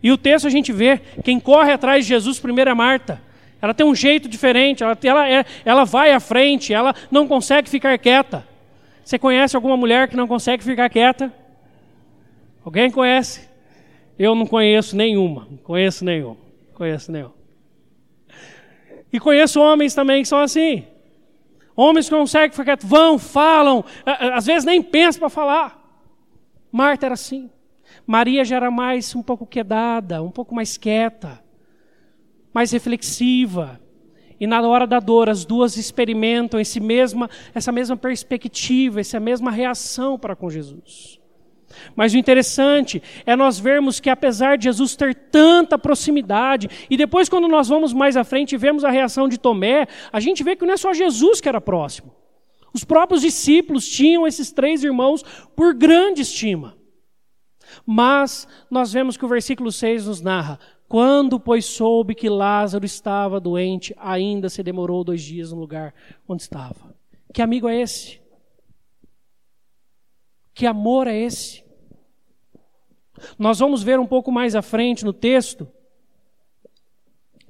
E 0.03 0.13
o 0.13 0.17
texto 0.17 0.47
a 0.47 0.51
gente 0.51 0.73
vê, 0.73 0.99
quem 1.25 1.41
corre 1.41 1.73
atrás 1.73 2.05
de 2.05 2.09
Jesus 2.11 2.39
primeiro 2.39 2.71
é 2.71 2.75
Marta. 2.75 3.21
Ela 3.61 3.75
tem 3.75 3.85
um 3.85 3.95
jeito 3.95 4.29
diferente, 4.29 4.85
ela, 4.85 4.97
ela, 5.03 5.29
é, 5.29 5.45
ela 5.65 5.85
vai 5.85 6.13
à 6.13 6.21
frente, 6.21 6.73
ela 6.73 6.95
não 7.11 7.27
consegue 7.27 7.69
ficar 7.69 7.99
quieta. 7.99 8.47
Você 9.05 9.19
conhece 9.19 9.57
alguma 9.57 9.77
mulher 9.77 10.07
que 10.07 10.17
não 10.17 10.29
consegue 10.29 10.63
ficar 10.63 10.89
quieta? 10.89 11.33
Alguém 12.65 12.91
conhece? 12.91 13.49
Eu 14.17 14.35
não 14.35 14.47
conheço 14.47 14.97
nenhuma, 14.97 15.49
não 15.51 15.59
conheço 15.59 16.05
nenhuma, 16.05 16.37
conheço 16.75 17.11
nenhuma. 17.11 17.35
E 19.13 19.19
conheço 19.19 19.61
homens 19.61 19.95
também 19.95 20.23
que 20.23 20.29
são 20.29 20.39
assim. 20.39 20.85
Homens 21.81 22.09
que 22.09 22.15
conseguem 22.17 22.51
ficar 22.51 22.65
quietos, 22.65 22.89
vão, 22.89 23.21
falam, 23.21 23.85
às 24.05 24.47
vezes 24.47 24.65
nem 24.65 24.83
pensam 24.83 25.21
para 25.21 25.29
falar. 25.29 25.81
Marta 26.73 27.07
era 27.07 27.15
assim. 27.15 27.49
Maria 28.05 28.45
já 28.45 28.57
era 28.57 28.69
mais 28.69 29.15
um 29.15 29.23
pouco 29.23 29.47
quedada, 29.47 30.21
um 30.21 30.31
pouco 30.33 30.53
mais 30.53 30.77
quieta. 30.77 31.41
mais 32.53 32.73
reflexiva. 32.73 33.81
E 34.41 34.45
na 34.45 34.61
hora 34.61 34.89
da 34.89 34.99
dor, 34.99 35.29
as 35.29 35.45
duas 35.45 35.77
experimentam 35.77 36.59
esse 36.59 36.81
mesma, 36.81 37.31
essa 37.55 37.71
mesma 37.71 37.97
perspectiva, 37.97 39.01
essa 39.01 39.21
mesma 39.21 39.53
reação 39.53 40.19
para 40.19 40.35
com 40.35 40.51
Jesus. 40.51 41.18
Mas 41.95 42.15
o 42.15 42.19
interessante 42.19 43.03
é 43.27 43.37
nós 43.37 43.59
vermos 43.59 44.01
que 44.01 44.11
apesar 44.11 44.57
de 44.57 44.65
Jesus 44.65 44.97
ter 44.97 45.15
tanta 45.15 45.79
proximidade, 45.79 46.69
e 46.89 46.97
depois 46.97 47.29
quando 47.29 47.49
nós 47.49 47.69
vamos 47.69 47.93
mais 47.93 48.17
à 48.17 48.25
frente 48.25 48.55
e 48.55 48.59
vemos 48.59 48.85
a 48.85 48.91
reação 48.91 49.29
de 49.29 49.39
Tomé, 49.39 49.87
a 50.13 50.21
gente 50.21 50.43
vê 50.43 50.57
que 50.57 50.65
não 50.65 50.75
é 50.75 50.77
só 50.77 50.93
Jesus 50.93 51.41
que 51.41 51.49
era 51.49 51.61
próximo. 51.61 52.15
Os 52.73 52.85
próprios 52.85 53.23
discípulos 53.23 53.89
tinham 53.89 54.27
esses 54.27 54.53
três 54.53 54.85
irmãos 54.85 55.23
por 55.57 55.75
grande 55.75 56.23
estima. 56.23 56.77
Mas 57.85 58.47
nós 58.71 58.93
vemos 58.93 59.17
que 59.17 59.25
o 59.25 59.29
versículo 59.29 59.71
6 59.71 60.07
nos 60.07 60.21
narra: 60.21 60.59
quando, 60.89 61.39
pois, 61.39 61.67
soube 61.67 62.15
que 62.15 62.29
Lázaro 62.29 62.85
estava 62.85 63.41
doente, 63.41 63.95
ainda 63.99 64.49
se 64.49 64.63
demorou 64.63 65.05
dois 65.05 65.23
dias 65.23 65.53
no 65.53 65.61
lugar 65.61 65.95
onde 66.27 66.43
estava. 66.43 66.97
Que 67.33 67.43
amigo 67.43 67.69
é 67.69 67.81
esse? 67.83 68.21
Que 70.59 70.67
amor 70.67 71.07
é 71.07 71.17
esse? 71.17 71.63
Nós 73.39 73.61
vamos 73.61 73.81
ver 73.81 74.01
um 74.01 74.07
pouco 74.09 74.33
mais 74.33 74.57
à 74.57 74.61
frente 74.61 75.05
no 75.05 75.13
texto 75.13 75.69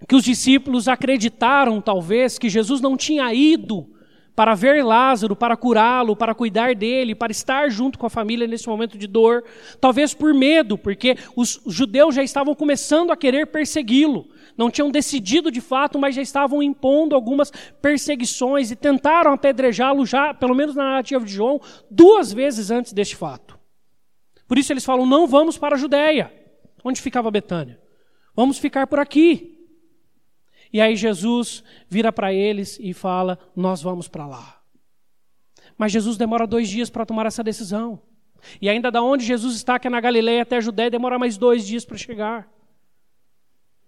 que 0.07 0.15
os 0.15 0.23
discípulos 0.23 0.89
acreditaram, 0.89 1.81
talvez, 1.81 2.39
que 2.39 2.51
Jesus 2.51 2.83
não 2.83 2.99
tinha 2.99 3.33
ido 3.33 3.89
para 4.37 4.55
ver 4.55 4.85
Lázaro, 4.85 5.35
para 5.35 5.57
curá-lo, 5.57 6.15
para 6.15 6.35
cuidar 6.35 6.75
dele, 6.75 7.15
para 7.15 7.33
estar 7.33 7.71
junto 7.71 7.99
com 7.99 8.05
a 8.05 8.11
família 8.11 8.47
nesse 8.47 8.69
momento 8.69 8.99
de 8.99 9.07
dor, 9.07 9.43
talvez 9.81 10.13
por 10.13 10.35
medo, 10.35 10.77
porque 10.77 11.17
os 11.35 11.63
judeus 11.67 12.15
já 12.15 12.23
estavam 12.23 12.55
começando 12.55 13.11
a 13.11 13.17
querer 13.17 13.47
persegui-lo. 13.47 14.29
Não 14.59 14.73
tinham 14.73 14.91
decidido 14.91 15.53
de 15.53 15.61
fato, 15.61 16.01
mas 16.01 16.17
já 16.17 16.21
estavam 16.21 16.61
impondo 16.61 17.15
algumas 17.15 17.53
perseguições 17.81 18.73
e 18.73 18.77
tentaram 18.77 19.33
apedrejá-lo 19.33 20.05
já, 20.05 20.35
pelo 20.35 20.53
menos 20.53 20.75
na 20.75 20.83
narrativa 20.83 21.25
de 21.25 21.33
João, 21.33 21.61
duas 21.89 22.33
vezes 22.33 22.69
antes 22.69 22.93
deste 22.93 23.15
fato. 23.15 23.57
Por 24.49 24.59
isso 24.59 24.73
eles 24.73 24.85
falam: 24.85 25.07
não 25.07 25.29
vamos 25.29 25.57
para 25.57 25.77
a 25.77 25.79
Judéia, 25.79 26.35
onde 26.83 27.01
ficava 27.01 27.31
Betânia. 27.31 27.81
Vamos 28.35 28.59
ficar 28.59 28.89
por 28.89 28.99
aqui. 28.99 29.57
E 30.73 30.81
aí 30.81 30.97
Jesus 30.97 31.63
vira 31.89 32.13
para 32.13 32.33
eles 32.35 32.79
e 32.81 32.93
fala: 32.93 33.39
Nós 33.55 33.81
vamos 33.81 34.09
para 34.09 34.27
lá. 34.27 34.61
Mas 35.77 35.93
Jesus 35.93 36.17
demora 36.17 36.49
dois 36.49 36.69
dias 36.69 36.91
para 36.91 37.07
tomar 37.07 37.27
essa 37.27 37.45
decisão. 37.45 38.03
E 38.61 38.69
ainda 38.69 38.91
da 38.91 39.03
onde 39.03 39.25
Jesus 39.25 39.55
está, 39.55 39.79
que 39.79 39.87
é 39.87 39.91
na 39.91 40.01
Galileia 40.01 40.43
até 40.43 40.57
a 40.57 40.61
Judéia, 40.61 40.91
demora 40.91 41.17
mais 41.17 41.39
dois 41.39 41.65
dias 41.65 41.85
para 41.85 41.97
chegar. 41.97 42.58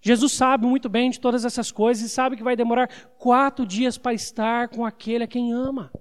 Jesus 0.01 0.33
sabe 0.33 0.67
muito 0.67 0.89
bem 0.89 1.11
de 1.11 1.21
todas 1.21 1.45
essas 1.45 1.71
coisas 1.71 2.03
e 2.05 2.09
sabe 2.09 2.37
que 2.37 2.43
vai 2.43 2.57
demorar 2.57 2.89
quatro 3.19 3.67
dias 3.67 3.99
para 3.99 4.15
estar 4.15 4.69
com 4.69 4.85
aquele 4.85 5.25
a 5.25 5.29
quem 5.29 5.53
ama. 5.53 5.93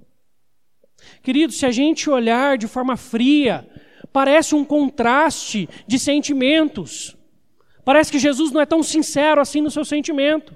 Querido, 1.21 1.51
se 1.51 1.65
a 1.65 1.71
gente 1.71 2.09
olhar 2.09 2.57
de 2.57 2.67
forma 2.67 2.95
fria, 2.95 3.67
parece 4.11 4.55
um 4.55 4.63
contraste 4.63 5.67
de 5.85 5.99
sentimentos. 5.99 7.15
Parece 7.83 8.11
que 8.11 8.19
Jesus 8.19 8.51
não 8.51 8.61
é 8.61 8.65
tão 8.65 8.83
sincero 8.83 9.41
assim 9.41 9.61
no 9.61 9.71
seu 9.71 9.83
sentimento. 9.83 10.55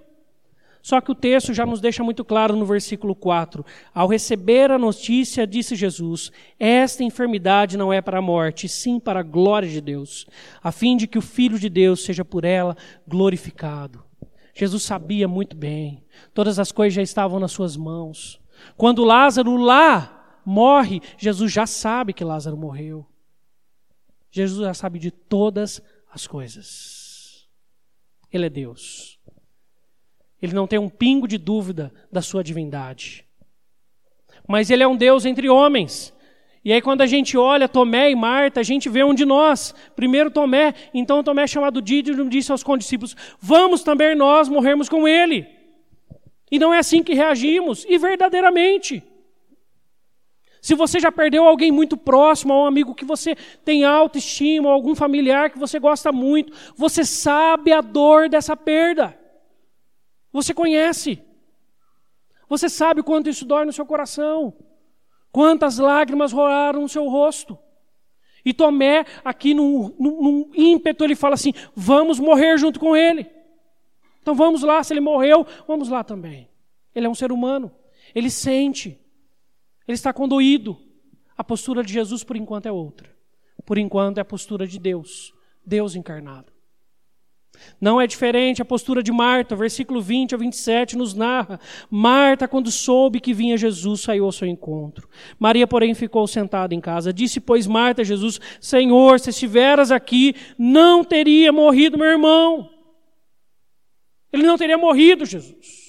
Só 0.83 0.99
que 0.99 1.09
o 1.09 1.15
texto 1.15 1.53
já 1.53 1.65
nos 1.65 1.79
deixa 1.79 2.03
muito 2.03 2.25
claro 2.25 2.57
no 2.57 2.65
versículo 2.65 3.15
4. 3.15 3.65
Ao 3.95 4.05
receber 4.05 4.69
a 4.69 4.77
notícia, 4.77 5.47
disse 5.47 5.77
Jesus: 5.77 6.29
Esta 6.59 7.05
enfermidade 7.05 7.77
não 7.77 7.93
é 7.93 8.01
para 8.01 8.19
a 8.19 8.21
morte, 8.21 8.67
sim 8.67 8.99
para 8.99 9.21
a 9.21 9.23
glória 9.23 9.69
de 9.69 9.79
Deus, 9.79 10.27
a 10.61 10.73
fim 10.73 10.97
de 10.97 11.07
que 11.07 11.17
o 11.17 11.21
Filho 11.21 11.57
de 11.57 11.69
Deus 11.69 12.03
seja 12.03 12.25
por 12.25 12.43
ela 12.43 12.75
glorificado. 13.07 14.03
Jesus 14.53 14.83
sabia 14.83 15.25
muito 15.25 15.55
bem, 15.55 16.03
todas 16.33 16.59
as 16.59 16.69
coisas 16.69 16.93
já 16.93 17.01
estavam 17.01 17.39
nas 17.39 17.53
suas 17.53 17.77
mãos. 17.77 18.41
Quando 18.75 19.05
Lázaro 19.05 19.55
lá 19.55 20.41
morre, 20.45 21.01
Jesus 21.17 21.49
já 21.49 21.65
sabe 21.65 22.11
que 22.11 22.25
Lázaro 22.25 22.58
morreu. 22.58 23.05
Jesus 24.29 24.65
já 24.65 24.73
sabe 24.73 24.99
de 24.99 25.12
todas 25.12 25.81
as 26.12 26.27
coisas. 26.27 27.47
Ele 28.29 28.47
é 28.47 28.49
Deus. 28.49 29.17
Ele 30.43 30.53
não 30.53 30.67
tem 30.67 30.77
um 30.77 30.89
pingo 30.89 31.25
de 31.25 31.38
dúvida 31.38 31.89
da 32.12 32.21
sua 32.21 32.43
divindade. 32.43 33.25
Mas 34.45 34.69
ele 34.69 34.84
é 34.84 34.88
um 34.88 34.97
Deus 34.97 35.25
entre 35.25 35.47
homens. 35.47 36.13
E 36.65 36.73
aí, 36.73 36.82
quando 36.82 36.99
a 36.99 37.06
gente 37.06 37.38
olha 37.38 37.69
Tomé 37.69 38.12
e 38.12 38.15
Marta, 38.15 38.60
a 38.60 38.63
gente 38.63 38.89
vê 38.89 39.06
um 39.06 39.13
de 39.13 39.23
nós. 39.23 39.73
Primeiro 39.95 40.29
Tomé, 40.29 40.73
então 40.93 41.23
Tomé, 41.23 41.47
chamado 41.47 41.82
Dídio, 41.82 42.27
disse 42.27 42.51
aos 42.51 42.62
condiscípulos: 42.62 43.15
Vamos 43.39 43.84
também 43.84 44.15
nós 44.15 44.49
morrermos 44.49 44.89
com 44.89 45.08
ele. 45.08 45.47
E 46.51 46.60
não 46.60 46.73
é 46.73 46.79
assim 46.79 47.01
que 47.01 47.13
reagimos, 47.13 47.86
e 47.88 47.97
verdadeiramente. 47.97 49.01
Se 50.62 50.75
você 50.75 50.99
já 50.99 51.12
perdeu 51.12 51.45
alguém 51.45 51.71
muito 51.71 51.95
próximo, 51.95 52.53
um 52.53 52.65
amigo 52.65 52.93
que 52.93 53.06
você 53.06 53.34
tem 53.63 53.86
autoestima, 53.86 54.69
algum 54.69 54.93
familiar 54.93 55.49
que 55.49 55.58
você 55.58 55.79
gosta 55.79 56.12
muito, 56.12 56.51
você 56.75 57.06
sabe 57.06 57.71
a 57.71 57.79
dor 57.79 58.27
dessa 58.27 58.58
perda. 58.58 59.22
Você 60.34 60.54
conhece. 60.54 61.24
Você 62.50 62.67
sabe 62.67 63.04
quanto 63.04 63.30
isso 63.30 63.46
dói 63.46 63.65
no 63.65 63.72
seu 63.72 63.86
coração. 63.86 64.54
Quantas 65.32 65.78
lágrimas 65.78 66.32
rolaram 66.32 66.82
no 66.82 66.89
seu 66.89 67.08
rosto. 67.08 67.58
E 68.46 68.54
Tomé, 68.54 69.06
aqui 69.24 69.54
num, 69.54 69.96
num, 69.98 70.22
num, 70.22 70.52
ímpeto, 70.54 71.04
ele 71.04 71.15
fala 71.15 71.36
assim: 71.36 71.54
vamos 71.74 72.19
morrer 72.19 72.58
junto 72.58 72.80
com 72.80 72.96
ele. 72.96 73.30
Então 74.22 74.36
vamos 74.36 74.63
lá, 74.63 74.84
se 74.84 74.93
ele 74.93 75.00
morreu, 75.00 75.46
vamos 75.67 75.88
lá 75.88 76.04
também. 76.04 76.50
Ele 76.93 77.06
é 77.06 77.10
um 77.10 77.15
ser 77.15 77.32
humano. 77.32 77.72
Ele 78.13 78.30
sente. 78.30 79.00
Ele 79.88 79.96
está 79.96 80.12
condoído. 80.12 80.78
A 81.36 81.43
postura 81.43 81.84
de 81.84 81.91
Jesus, 81.91 82.24
por 82.24 82.36
enquanto, 82.36 82.67
é 82.67 82.72
outra. 82.72 83.10
Por 83.65 83.78
enquanto, 83.78 84.19
é 84.19 84.22
a 84.22 84.26
postura 84.26 84.67
de 84.67 84.80
Deus. 84.80 85.34
Deus 85.65 85.96
encarnado. 85.96 86.52
Não 87.80 87.99
é 87.99 88.08
diferente 88.08 88.62
a 88.62 88.65
postura 88.65 89.04
de 89.04 89.12
Marta, 89.12 89.56
versículo 89.56 90.02
20 90.02 90.36
a 90.36 90.38
27 90.38 90.97
nos 90.97 91.13
narra. 91.13 91.60
Marta, 91.89 92.47
quando 92.47 92.71
soube 92.71 93.19
que 93.19 93.34
vinha 93.34 93.58
Jesus, 93.58 94.02
saiu 94.02 94.26
ao 94.26 94.32
seu 94.32 94.47
encontro. 94.47 95.10
Maria, 95.38 95.67
porém, 95.67 95.93
ficou 95.93 96.26
sentada 96.28 96.73
em 96.73 96.80
casa. 96.80 97.13
Disse, 97.13 97.39
pois, 97.39 97.67
Marta 97.67 98.02
a 98.02 98.06
Jesus: 98.06 98.39
Senhor, 98.60 99.19
se 99.19 99.30
estiveras 99.30 99.91
aqui, 99.91 100.36
não 100.58 101.04
teria 101.04 101.52
morrido 101.52 101.97
meu 101.97 102.08
irmão. 102.08 102.69
Ele 104.32 104.43
não 104.43 104.58
teria 104.58 104.78
morrido, 104.78 105.26
Jesus. 105.26 105.84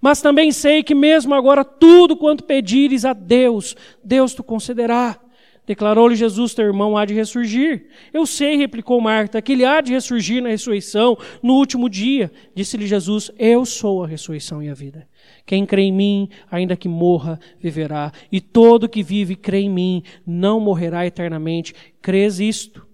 Mas 0.00 0.20
também 0.20 0.52
sei 0.52 0.82
que 0.82 0.94
mesmo 0.94 1.34
agora 1.34 1.64
tudo 1.64 2.16
quanto 2.16 2.44
pedires 2.44 3.04
a 3.04 3.12
Deus, 3.12 3.76
Deus 4.02 4.34
te 4.34 4.42
concederá. 4.42 5.20
Declarou-lhe 5.66 6.14
Jesus: 6.14 6.54
Teu 6.54 6.66
irmão 6.66 6.96
há 6.96 7.04
de 7.04 7.12
ressurgir. 7.12 7.86
Eu 8.12 8.24
sei, 8.24 8.56
replicou 8.56 9.00
Marta, 9.00 9.42
que 9.42 9.52
ele 9.52 9.64
há 9.64 9.80
de 9.80 9.92
ressurgir 9.92 10.42
na 10.42 10.50
ressurreição 10.50 11.18
no 11.42 11.54
último 11.54 11.90
dia. 11.90 12.30
Disse-lhe 12.54 12.86
Jesus: 12.86 13.30
Eu 13.36 13.64
sou 13.64 14.04
a 14.04 14.06
ressurreição 14.06 14.62
e 14.62 14.68
a 14.68 14.74
vida. 14.74 15.08
Quem 15.44 15.66
crê 15.66 15.82
em 15.82 15.92
mim, 15.92 16.28
ainda 16.50 16.76
que 16.76 16.88
morra, 16.88 17.40
viverá. 17.58 18.12
E 18.30 18.40
todo 18.40 18.88
que 18.88 19.02
vive 19.02 19.32
e 19.32 19.36
crê 19.36 19.60
em 19.60 19.70
mim 19.70 20.02
não 20.24 20.60
morrerá 20.60 21.04
eternamente. 21.04 21.74
Crês 22.00 22.38
isto? 22.38 22.86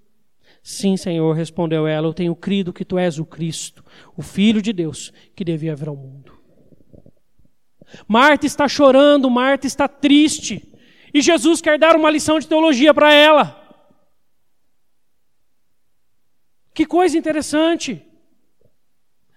Sim, 0.62 0.96
Senhor, 0.96 1.34
respondeu 1.34 1.86
ela. 1.86 2.06
Eu 2.06 2.14
tenho 2.14 2.34
crido 2.34 2.72
que 2.72 2.84
tu 2.84 2.96
és 2.96 3.18
o 3.18 3.24
Cristo, 3.24 3.84
o 4.16 4.22
Filho 4.22 4.62
de 4.62 4.72
Deus, 4.72 5.12
que 5.34 5.44
devia 5.44 5.74
vir 5.74 5.88
ao 5.88 5.96
mundo. 5.96 6.32
Marta 8.08 8.46
está 8.46 8.66
chorando, 8.66 9.28
Marta 9.28 9.66
está 9.66 9.86
triste. 9.86 10.71
E 11.12 11.20
Jesus 11.20 11.60
quer 11.60 11.78
dar 11.78 11.94
uma 11.94 12.10
lição 12.10 12.38
de 12.38 12.48
teologia 12.48 12.94
para 12.94 13.12
ela. 13.12 13.58
Que 16.74 16.86
coisa 16.86 17.18
interessante. 17.18 18.04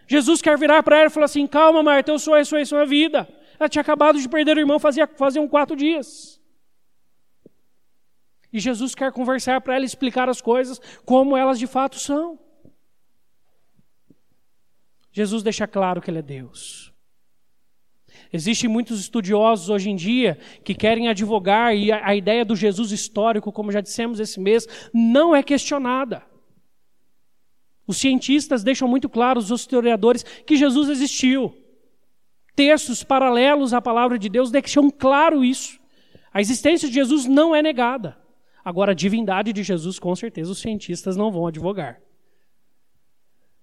Jesus 0.07 0.41
quer 0.41 0.57
virar 0.57 0.81
para 0.83 0.97
ela 0.97 1.07
e 1.07 1.09
falar 1.09 1.25
assim: 1.25 1.45
calma, 1.45 1.83
Marta, 1.83 2.11
eu 2.11 2.19
sou 2.19 2.33
a 2.33 2.37
ressurreição 2.37 2.79
a 2.79 2.85
vida. 2.85 3.27
Ela 3.59 3.69
tinha 3.69 3.81
acabado 3.81 4.19
de 4.19 4.29
perder 4.29 4.57
o 4.57 4.59
irmão, 4.59 4.79
fazia, 4.79 5.07
faziam 5.07 5.47
quatro 5.47 5.75
dias. 5.75 6.39
E 8.51 8.59
Jesus 8.59 8.95
quer 8.95 9.11
conversar 9.11 9.59
para 9.59 9.75
ela 9.75 9.83
explicar 9.83 10.29
as 10.29 10.41
coisas 10.41 10.79
como 11.03 11.35
elas 11.35 11.59
de 11.59 11.67
fato 11.67 11.99
são. 11.99 12.39
Jesus 15.11 15.43
deixa 15.43 15.67
claro 15.67 16.01
que 16.01 16.09
Ele 16.09 16.19
é 16.19 16.21
Deus. 16.21 16.94
Existem 18.35 18.69
muitos 18.69 18.99
estudiosos 18.99 19.69
hoje 19.69 19.89
em 19.89 19.95
dia 19.95 20.37
que 20.63 20.75
querem 20.75 21.07
advogar 21.07 21.73
e 21.73 21.91
a, 21.91 22.07
a 22.07 22.15
ideia 22.15 22.43
do 22.43 22.55
Jesus 22.55 22.91
histórico, 22.91 23.51
como 23.51 23.71
já 23.71 23.79
dissemos 23.79 24.19
esse 24.19 24.39
mês, 24.39 24.67
não 24.93 25.33
é 25.33 25.41
questionada. 25.41 26.21
Os 27.87 27.97
cientistas 27.97 28.61
deixam 28.61 28.87
muito 28.87 29.07
claro, 29.07 29.39
os 29.39 29.49
historiadores, 29.49 30.23
que 30.23 30.57
Jesus 30.57 30.89
existiu. 30.89 31.55
Textos 32.55 33.03
paralelos 33.03 33.73
à 33.73 33.81
palavra 33.81 34.19
de 34.19 34.27
Deus 34.27 34.51
deixam 34.51 34.89
claro 34.91 35.43
isso. 35.43 35.79
A 36.33 36.41
existência 36.41 36.89
de 36.89 36.95
Jesus 36.95 37.25
não 37.25 37.55
é 37.55 37.61
negada. 37.61 38.17
Agora, 38.65 38.91
a 38.91 38.95
divindade 38.95 39.53
de 39.53 39.63
Jesus, 39.63 39.97
com 39.97 40.13
certeza, 40.13 40.51
os 40.51 40.59
cientistas 40.59 41.15
não 41.15 41.31
vão 41.31 41.47
advogar. 41.47 42.01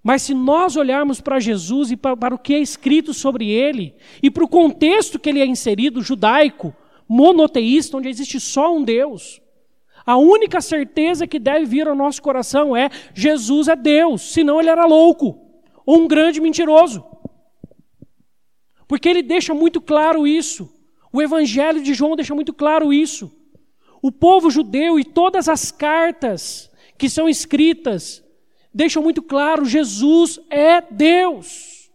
Mas 0.03 0.23
se 0.23 0.35
nós 0.35 0.77
olharmos 0.77 1.21
para 1.21 1.38
Jesus 1.38 1.93
e 1.93 1.97
para, 1.97 2.17
para, 2.17 2.35
o 2.35 2.38
que 2.38 2.55
é 2.55 2.59
escrito 2.59 3.15
sobre 3.15 3.49
ele, 3.49 3.95
e 4.23 4.31
para 4.31 4.45
o 4.45 4.49
contexto 4.49 5.19
que 5.19 5.31
ele 5.31 5.41
é 5.41 5.47
inserido, 5.47 6.03
judaico, 6.03 6.75
monoteísta, 7.09 7.97
onde 7.97 8.09
existe 8.09 8.41
só 8.41 8.75
um 8.75 8.83
Deus, 8.83 9.41
a 10.05 10.17
única 10.17 10.61
certeza 10.61 11.27
que 11.27 11.38
deve 11.38 11.67
vir 11.67 11.87
ao 11.87 11.95
nosso 11.95 12.21
coração 12.21 12.77
é: 12.77 12.91
Jesus 13.15 13.69
é 13.69 13.77
Deus, 13.77 14.33
senão 14.33 14.59
ele 14.59 14.71
era 14.71 14.85
louco, 14.85 15.38
ou 15.87 15.99
um 15.99 16.09
grande 16.09 16.41
mentiroso. 16.41 17.05
Porque 18.88 19.09
ele 19.09 19.23
deixa 19.23 19.55
muito 19.55 19.81
claro 19.81 20.27
isso. 20.27 20.69
O 21.12 21.23
Evangelho 21.23 21.83
de 21.83 21.95
João 21.95 22.17
deixa 22.17 22.35
muito 22.35 22.53
claro 22.53 22.93
isso. 22.93 23.31
O 24.03 24.11
povo 24.11 24.51
judeu 24.51 24.99
e 24.99 25.05
todas 25.05 25.49
as 25.49 25.71
cartas 25.71 26.71
que 26.99 27.09
são 27.09 27.29
escritas 27.29 28.22
deixam 28.73 29.03
muito 29.03 29.23
claro: 29.23 29.65
Jesus 29.65 30.39
é 30.51 30.81
Deus. 30.81 31.91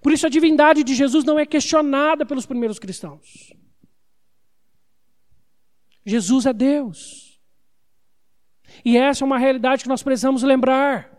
Por 0.00 0.12
isso 0.12 0.26
a 0.26 0.30
divindade 0.30 0.84
de 0.84 0.94
Jesus 0.94 1.24
não 1.24 1.38
é 1.38 1.46
questionada 1.46 2.26
pelos 2.26 2.44
primeiros 2.44 2.78
cristãos. 2.78 3.54
Jesus 6.04 6.44
é 6.44 6.52
Deus. 6.52 7.40
E 8.84 8.98
essa 8.98 9.24
é 9.24 9.26
uma 9.26 9.38
realidade 9.38 9.82
que 9.82 9.88
nós 9.88 10.02
precisamos 10.02 10.42
lembrar. 10.42 11.10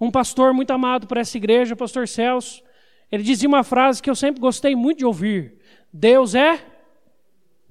Um 0.00 0.10
pastor 0.10 0.54
muito 0.54 0.70
amado 0.70 1.06
por 1.06 1.16
essa 1.16 1.36
igreja, 1.36 1.74
o 1.74 1.76
pastor 1.76 2.06
Celso, 2.06 2.62
ele 3.10 3.22
dizia 3.22 3.48
uma 3.48 3.64
frase 3.64 4.00
que 4.00 4.08
eu 4.08 4.14
sempre 4.14 4.40
gostei 4.40 4.76
muito 4.76 4.98
de 4.98 5.04
ouvir: 5.04 5.58
Deus 5.92 6.34
é 6.34 6.64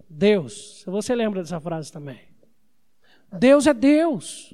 Deus. 0.10 0.84
Você 0.86 1.15
lembra 1.15 1.41
dessa 1.41 1.60
frase 1.60 1.91
também? 1.91 2.28
Deus 3.32 3.65
é 3.65 3.74
Deus. 3.74 4.54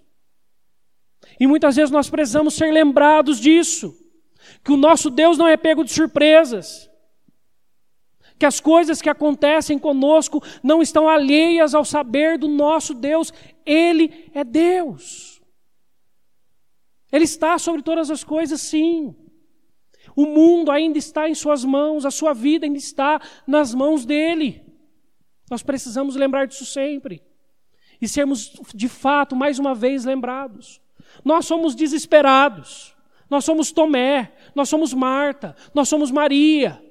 E 1.39 1.47
muitas 1.47 1.75
vezes 1.75 1.91
nós 1.91 2.09
precisamos 2.09 2.53
ser 2.53 2.71
lembrados 2.71 3.39
disso. 3.39 3.95
Que 4.63 4.71
o 4.71 4.77
nosso 4.77 5.09
Deus 5.09 5.37
não 5.37 5.47
é 5.47 5.57
pego 5.57 5.83
de 5.83 5.91
surpresas 5.91 6.89
que 8.37 8.45
as 8.45 8.59
coisas 8.59 9.01
que 9.01 9.09
acontecem 9.09 9.79
conosco 9.79 10.43
não 10.61 10.81
estão 10.81 11.07
alheias 11.07 11.73
ao 11.73 11.85
saber 11.85 12.37
do 12.37 12.47
nosso 12.47 12.93
Deus. 12.93 13.31
Ele 13.65 14.29
é 14.33 14.43
Deus. 14.43 15.41
Ele 17.11 17.23
está 17.23 17.57
sobre 17.57 17.81
todas 17.81 18.11
as 18.11 18.23
coisas, 18.23 18.59
sim. 18.59 19.15
O 20.15 20.25
mundo 20.25 20.69
ainda 20.69 20.97
está 20.97 21.29
em 21.29 21.35
Suas 21.35 21.63
mãos, 21.63 22.05
a 22.05 22.11
sua 22.11 22.33
vida 22.33 22.65
ainda 22.65 22.77
está 22.77 23.21
nas 23.47 23.73
mãos 23.73 24.05
dele. 24.05 24.63
Nós 25.49 25.63
precisamos 25.63 26.15
lembrar 26.15 26.45
disso 26.45 26.65
sempre. 26.65 27.23
E 28.01 28.07
sermos, 28.07 28.53
de 28.73 28.89
fato, 28.89 29.35
mais 29.35 29.59
uma 29.59 29.73
vez 29.73 30.03
lembrados. 30.03 30.81
Nós 31.23 31.45
somos 31.45 31.75
desesperados. 31.75 32.95
Nós 33.29 33.45
somos 33.45 33.71
Tomé. 33.71 34.31
Nós 34.53 34.69
somos 34.69 34.93
Marta. 34.93 35.55
Nós 35.73 35.87
somos 35.87 36.11
Maria. 36.11 36.81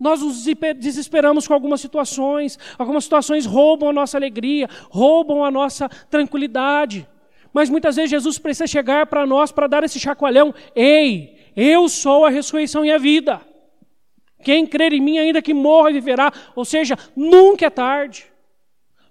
Nós 0.00 0.22
nos 0.22 0.44
desesperamos 0.78 1.46
com 1.46 1.52
algumas 1.52 1.78
situações, 1.78 2.58
algumas 2.78 3.04
situações 3.04 3.44
roubam 3.44 3.90
a 3.90 3.92
nossa 3.92 4.16
alegria, 4.16 4.66
roubam 4.88 5.44
a 5.44 5.50
nossa 5.50 5.90
tranquilidade. 6.08 7.06
Mas 7.52 7.68
muitas 7.68 7.96
vezes 7.96 8.10
Jesus 8.10 8.38
precisa 8.38 8.66
chegar 8.66 9.06
para 9.08 9.26
nós 9.26 9.52
para 9.52 9.66
dar 9.66 9.84
esse 9.84 10.00
chacoalhão: 10.00 10.54
Ei, 10.74 11.38
eu 11.54 11.86
sou 11.86 12.24
a 12.24 12.30
ressurreição 12.30 12.82
e 12.82 12.90
a 12.90 12.96
vida. 12.96 13.42
Quem 14.42 14.66
crer 14.66 14.94
em 14.94 15.02
mim, 15.02 15.18
ainda 15.18 15.42
que 15.42 15.52
morra, 15.52 15.92
viverá. 15.92 16.32
Ou 16.56 16.64
seja, 16.64 16.96
nunca 17.14 17.66
é 17.66 17.70
tarde, 17.70 18.24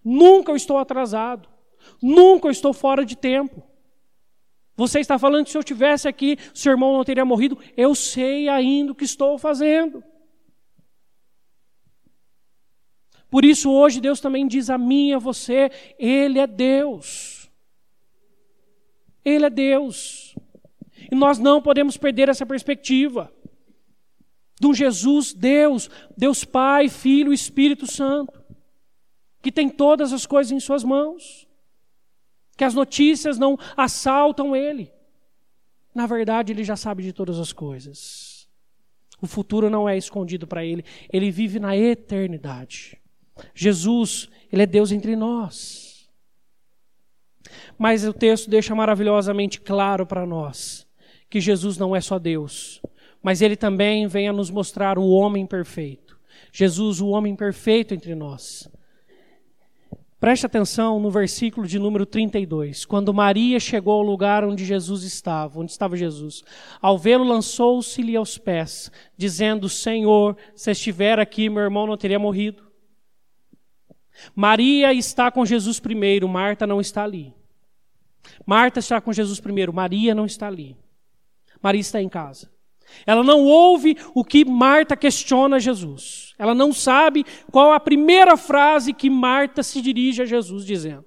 nunca 0.03 0.51
eu 0.51 0.55
estou 0.55 0.79
atrasado, 0.79 1.47
nunca 2.01 2.47
eu 2.47 2.51
estou 2.51 2.73
fora 2.73 3.05
de 3.05 3.15
tempo. 3.15 3.61
Você 4.79 5.01
está 5.01 5.19
falando 5.19 5.43
que 5.43 5.51
se 5.51 5.57
eu 5.57 5.63
tivesse 5.63 6.07
aqui, 6.07 6.37
seu 6.53 6.71
irmão 6.71 6.93
não 6.93 7.03
teria 7.03 7.25
morrido. 7.25 7.59
Eu 7.75 7.93
sei 7.93 8.47
ainda 8.47 8.93
o 8.93 8.95
que 8.95 9.03
estou 9.03 9.37
fazendo. 9.37 10.01
Por 13.29 13.43
isso, 13.43 13.69
hoje, 13.69 13.99
Deus 13.99 14.21
também 14.21 14.47
diz 14.47 14.69
a 14.69 14.77
mim 14.77 15.09
e 15.09 15.13
a 15.15 15.19
você: 15.19 15.69
Ele 15.99 16.39
é 16.39 16.47
Deus. 16.47 17.51
Ele 19.25 19.47
é 19.47 19.49
Deus. 19.49 20.33
E 21.11 21.13
nós 21.13 21.39
não 21.39 21.61
podemos 21.61 21.97
perder 21.97 22.29
essa 22.29 22.45
perspectiva 22.45 23.29
de 24.61 24.65
um 24.65 24.73
Jesus, 24.73 25.33
Deus, 25.33 25.89
Deus 26.15 26.45
Pai, 26.45 26.87
Filho 26.87 27.33
Espírito 27.33 27.85
Santo, 27.85 28.41
que 29.41 29.51
tem 29.51 29.67
todas 29.67 30.13
as 30.13 30.25
coisas 30.25 30.53
em 30.53 30.59
Suas 30.61 30.85
mãos, 30.85 31.48
que 32.59 32.65
as 32.65 32.73
notícias 32.73 33.39
não 33.39 33.57
assaltam 33.77 34.53
Ele. 34.53 34.91
Na 35.95 36.05
verdade, 36.05 36.51
Ele 36.51 36.65
já 36.65 36.75
sabe 36.75 37.01
de 37.01 37.13
todas 37.13 37.39
as 37.39 37.53
coisas. 37.53 38.49
O 39.21 39.25
futuro 39.25 39.69
não 39.69 39.87
é 39.87 39.97
escondido 39.97 40.45
para 40.45 40.65
Ele, 40.65 40.83
Ele 41.09 41.31
vive 41.31 41.57
na 41.57 41.77
eternidade. 41.77 42.97
Jesus, 43.55 44.27
Ele 44.51 44.63
é 44.63 44.65
Deus 44.65 44.91
entre 44.91 45.15
nós. 45.15 46.09
Mas 47.77 48.03
o 48.03 48.11
texto 48.11 48.49
deixa 48.49 48.75
maravilhosamente 48.75 49.61
claro 49.61 50.05
para 50.05 50.25
nós 50.25 50.85
que 51.29 51.39
Jesus 51.39 51.77
não 51.77 51.95
é 51.95 52.01
só 52.01 52.19
Deus, 52.19 52.81
mas 53.23 53.41
Ele 53.41 53.55
também 53.55 54.05
vem 54.05 54.27
a 54.27 54.33
nos 54.33 54.49
mostrar 54.49 54.99
o 54.99 55.07
homem 55.07 55.47
perfeito. 55.47 56.19
Jesus, 56.51 56.99
o 56.99 57.07
homem 57.07 57.37
perfeito 57.37 57.93
entre 57.93 58.13
nós. 58.15 58.69
Preste 60.19 60.45
atenção 60.45 60.99
no 60.99 61.09
versículo 61.09 61.65
de 61.65 61.79
número 61.79 62.05
32. 62.05 62.83
Quando 62.83 63.13
Maria 63.13 63.57
chegou 63.57 63.93
ao 63.93 64.01
lugar 64.01 64.43
onde 64.43 64.65
Jesus 64.65 65.03
estava, 65.03 65.61
onde 65.61 65.71
estava 65.71 65.95
Jesus, 65.95 66.43
ao 66.81 66.97
vê-lo, 66.97 67.23
lançou-se-lhe 67.23 68.17
aos 68.17 68.37
pés, 68.37 68.91
dizendo: 69.15 69.69
Senhor, 69.69 70.35
se 70.53 70.71
estiver 70.71 71.19
aqui, 71.19 71.49
meu 71.49 71.63
irmão 71.63 71.87
não 71.87 71.95
teria 71.95 72.19
morrido. 72.19 72.69
Maria 74.35 74.93
está 74.93 75.31
com 75.31 75.45
Jesus 75.45 75.79
primeiro, 75.79 76.27
Marta 76.27 76.67
não 76.67 76.81
está 76.81 77.05
ali. 77.05 77.33
Marta 78.45 78.79
está 78.79 78.99
com 78.99 79.13
Jesus 79.13 79.39
primeiro, 79.39 79.71
Maria 79.71 80.13
não 80.13 80.25
está 80.25 80.47
ali. 80.47 80.75
Maria 81.61 81.79
está 81.79 82.01
em 82.01 82.09
casa. 82.09 82.51
Ela 83.05 83.23
não 83.23 83.43
ouve 83.43 83.97
o 84.13 84.23
que 84.23 84.45
Marta 84.45 84.95
questiona 84.95 85.59
Jesus. 85.59 86.33
Ela 86.37 86.55
não 86.55 86.71
sabe 86.71 87.25
qual 87.51 87.71
a 87.71 87.79
primeira 87.79 88.37
frase 88.37 88.93
que 88.93 89.09
Marta 89.09 89.61
se 89.63 89.81
dirige 89.81 90.21
a 90.21 90.25
Jesus 90.25 90.65
dizendo. 90.65 91.05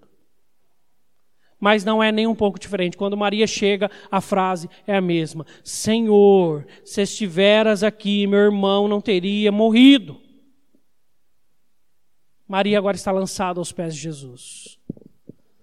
Mas 1.58 1.84
não 1.84 2.02
é 2.02 2.10
nem 2.10 2.26
um 2.26 2.34
pouco 2.34 2.58
diferente. 2.58 2.96
Quando 2.96 3.16
Maria 3.16 3.46
chega, 3.46 3.88
a 4.10 4.20
frase 4.20 4.68
é 4.86 4.96
a 4.96 5.00
mesma: 5.00 5.46
Senhor, 5.62 6.66
se 6.84 7.02
estiveras 7.02 7.84
aqui, 7.84 8.26
meu 8.26 8.40
irmão 8.40 8.88
não 8.88 9.00
teria 9.00 9.52
morrido. 9.52 10.20
Maria 12.48 12.76
agora 12.76 12.96
está 12.96 13.10
lançada 13.12 13.60
aos 13.60 13.72
pés 13.72 13.94
de 13.94 14.02
Jesus. 14.02 14.78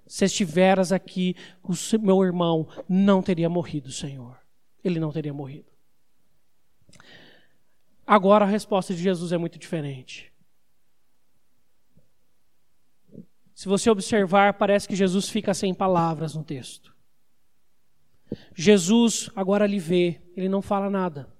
Se 0.08 0.25
estiveras 0.25 0.91
aqui, 0.91 1.36
o 1.62 1.73
meu 2.01 2.23
irmão 2.23 2.67
não 2.88 3.21
teria 3.21 3.47
morrido, 3.47 3.91
Senhor. 3.91 4.39
Ele 4.84 4.99
não 4.99 5.12
teria 5.12 5.32
morrido. 5.32 5.68
Agora 8.12 8.43
a 8.43 8.48
resposta 8.48 8.91
de 8.91 9.04
Jesus 9.04 9.32
é 9.32 9.38
muito 9.38 9.60
diferente. 9.60 10.34
Se 13.54 13.67
você 13.67 13.88
observar, 13.88 14.56
parece 14.56 14.88
que 14.88 14.95
Jesus 14.95 15.30
fica 15.30 15.54
sem 15.54 15.76
palavras 15.76 16.34
no 16.34 16.43
texto. 16.43 16.91
Jesus 18.56 19.30
agora 19.36 19.67
lhe 19.67 19.78
vê, 19.78 20.24
ele 20.36 20.50
não 20.50 20.60
fala 20.60 20.89
nada. 20.89 21.32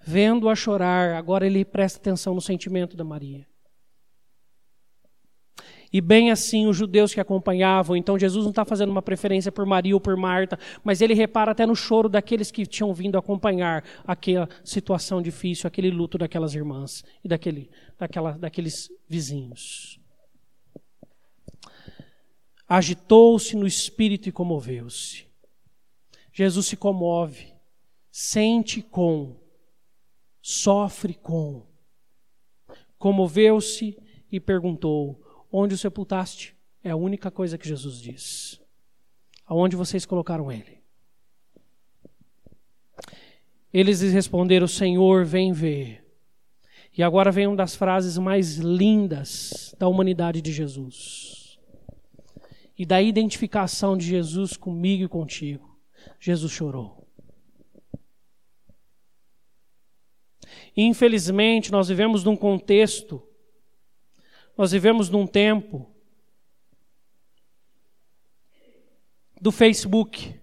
Vendo-a 0.00 0.54
chorar, 0.54 1.12
agora 1.12 1.46
ele 1.46 1.62
presta 1.62 1.98
atenção 1.98 2.34
no 2.34 2.40
sentimento 2.40 2.96
da 2.96 3.04
Maria. 3.04 3.46
E 5.92 6.00
bem 6.00 6.30
assim 6.30 6.66
os 6.66 6.76
judeus 6.76 7.12
que 7.12 7.20
acompanhavam. 7.20 7.94
Então 7.96 8.18
Jesus 8.18 8.44
não 8.44 8.50
está 8.50 8.64
fazendo 8.64 8.90
uma 8.90 9.02
preferência 9.02 9.52
por 9.52 9.66
Maria 9.66 9.94
ou 9.94 10.00
por 10.00 10.16
Marta, 10.16 10.58
mas 10.82 11.00
ele 11.02 11.12
repara 11.12 11.52
até 11.52 11.66
no 11.66 11.76
choro 11.76 12.08
daqueles 12.08 12.50
que 12.50 12.64
tinham 12.64 12.94
vindo 12.94 13.18
acompanhar 13.18 13.84
aquela 14.06 14.48
situação 14.64 15.20
difícil, 15.20 15.68
aquele 15.68 15.90
luto 15.90 16.16
daquelas 16.16 16.54
irmãs 16.54 17.04
e 17.22 17.28
daquele, 17.28 17.70
daquela, 17.98 18.32
daqueles 18.32 18.90
vizinhos. 19.06 20.00
Agitou-se 22.66 23.54
no 23.54 23.66
espírito 23.66 24.30
e 24.30 24.32
comoveu-se. 24.32 25.26
Jesus 26.32 26.66
se 26.66 26.76
comove, 26.76 27.52
sente 28.10 28.80
com, 28.80 29.36
sofre 30.40 31.12
com. 31.12 31.66
Comoveu-se 32.98 33.98
e 34.30 34.40
perguntou: 34.40 35.20
Onde 35.52 35.74
o 35.74 35.78
sepultaste? 35.78 36.56
É 36.82 36.90
a 36.90 36.96
única 36.96 37.30
coisa 37.30 37.58
que 37.58 37.68
Jesus 37.68 38.00
diz. 38.00 38.60
Aonde 39.46 39.76
vocês 39.76 40.06
colocaram 40.06 40.50
ele? 40.50 40.80
Eles 43.72 44.00
lhes 44.00 44.12
responderam: 44.12 44.66
Senhor, 44.66 45.24
vem 45.24 45.52
ver. 45.52 46.02
E 46.96 47.02
agora 47.02 47.30
vem 47.30 47.46
uma 47.46 47.56
das 47.56 47.74
frases 47.74 48.18
mais 48.18 48.56
lindas 48.56 49.74
da 49.78 49.88
humanidade 49.88 50.40
de 50.40 50.52
Jesus. 50.52 51.58
e 52.82 52.86
da 52.86 53.00
identificação 53.00 53.96
de 53.96 54.06
Jesus 54.06 54.56
comigo 54.56 55.04
e 55.04 55.08
contigo. 55.08 55.78
Jesus 56.18 56.50
chorou. 56.50 57.06
Infelizmente, 60.76 61.70
nós 61.70 61.88
vivemos 61.88 62.24
num 62.24 62.34
contexto, 62.34 63.22
nós 64.56 64.72
vivemos 64.72 65.08
num 65.08 65.26
tempo 65.26 65.90
do 69.40 69.50
Facebook. 69.50 70.40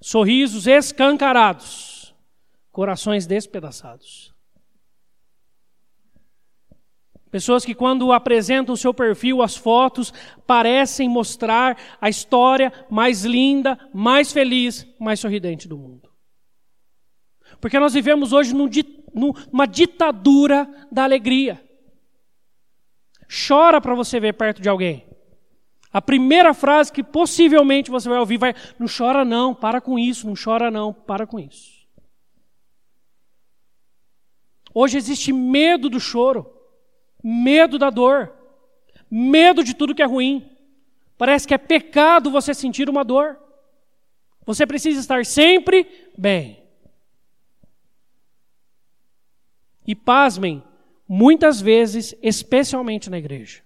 Sorrisos 0.00 0.66
escancarados, 0.66 2.14
corações 2.70 3.26
despedaçados. 3.26 4.32
Pessoas 7.30 7.64
que, 7.64 7.74
quando 7.74 8.12
apresentam 8.12 8.74
o 8.74 8.76
seu 8.76 8.92
perfil, 8.92 9.40
as 9.40 9.56
fotos, 9.56 10.12
parecem 10.46 11.08
mostrar 11.08 11.78
a 11.98 12.08
história 12.10 12.70
mais 12.90 13.24
linda, 13.24 13.78
mais 13.92 14.32
feliz, 14.32 14.86
mais 14.98 15.18
sorridente 15.18 15.66
do 15.66 15.78
mundo. 15.78 16.10
Porque 17.58 17.78
nós 17.78 17.94
vivemos 17.94 18.32
hoje 18.32 18.54
num, 18.54 18.68
numa 19.50 19.66
ditadura 19.66 20.68
da 20.90 21.04
alegria. 21.04 21.62
Chora 23.48 23.80
para 23.80 23.94
você 23.94 24.20
ver 24.20 24.34
perto 24.34 24.60
de 24.60 24.68
alguém. 24.68 25.06
A 25.92 26.00
primeira 26.02 26.52
frase 26.52 26.92
que 26.92 27.02
possivelmente 27.02 27.90
você 27.90 28.08
vai 28.08 28.18
ouvir 28.18 28.38
vai: 28.38 28.54
Não 28.78 28.86
chora 28.86 29.24
não, 29.24 29.54
para 29.54 29.80
com 29.80 29.98
isso, 29.98 30.26
não 30.26 30.34
chora 30.34 30.70
não, 30.70 30.92
para 30.92 31.26
com 31.26 31.38
isso. 31.38 31.86
Hoje 34.74 34.96
existe 34.96 35.32
medo 35.32 35.88
do 35.88 36.00
choro 36.00 36.62
medo 37.22 37.78
da 37.78 37.88
dor, 37.88 38.32
medo 39.10 39.62
de 39.62 39.74
tudo 39.74 39.94
que 39.94 40.02
é 40.02 40.06
ruim. 40.06 40.50
Parece 41.16 41.46
que 41.46 41.54
é 41.54 41.58
pecado 41.58 42.30
você 42.30 42.52
sentir 42.52 42.90
uma 42.90 43.04
dor. 43.04 43.38
Você 44.44 44.66
precisa 44.66 44.98
estar 44.98 45.24
sempre 45.24 46.10
bem. 46.18 46.60
E 49.86 49.94
pasmem, 49.94 50.62
muitas 51.08 51.60
vezes, 51.60 52.14
especialmente 52.22 53.10
na 53.10 53.18
igreja. 53.18 53.62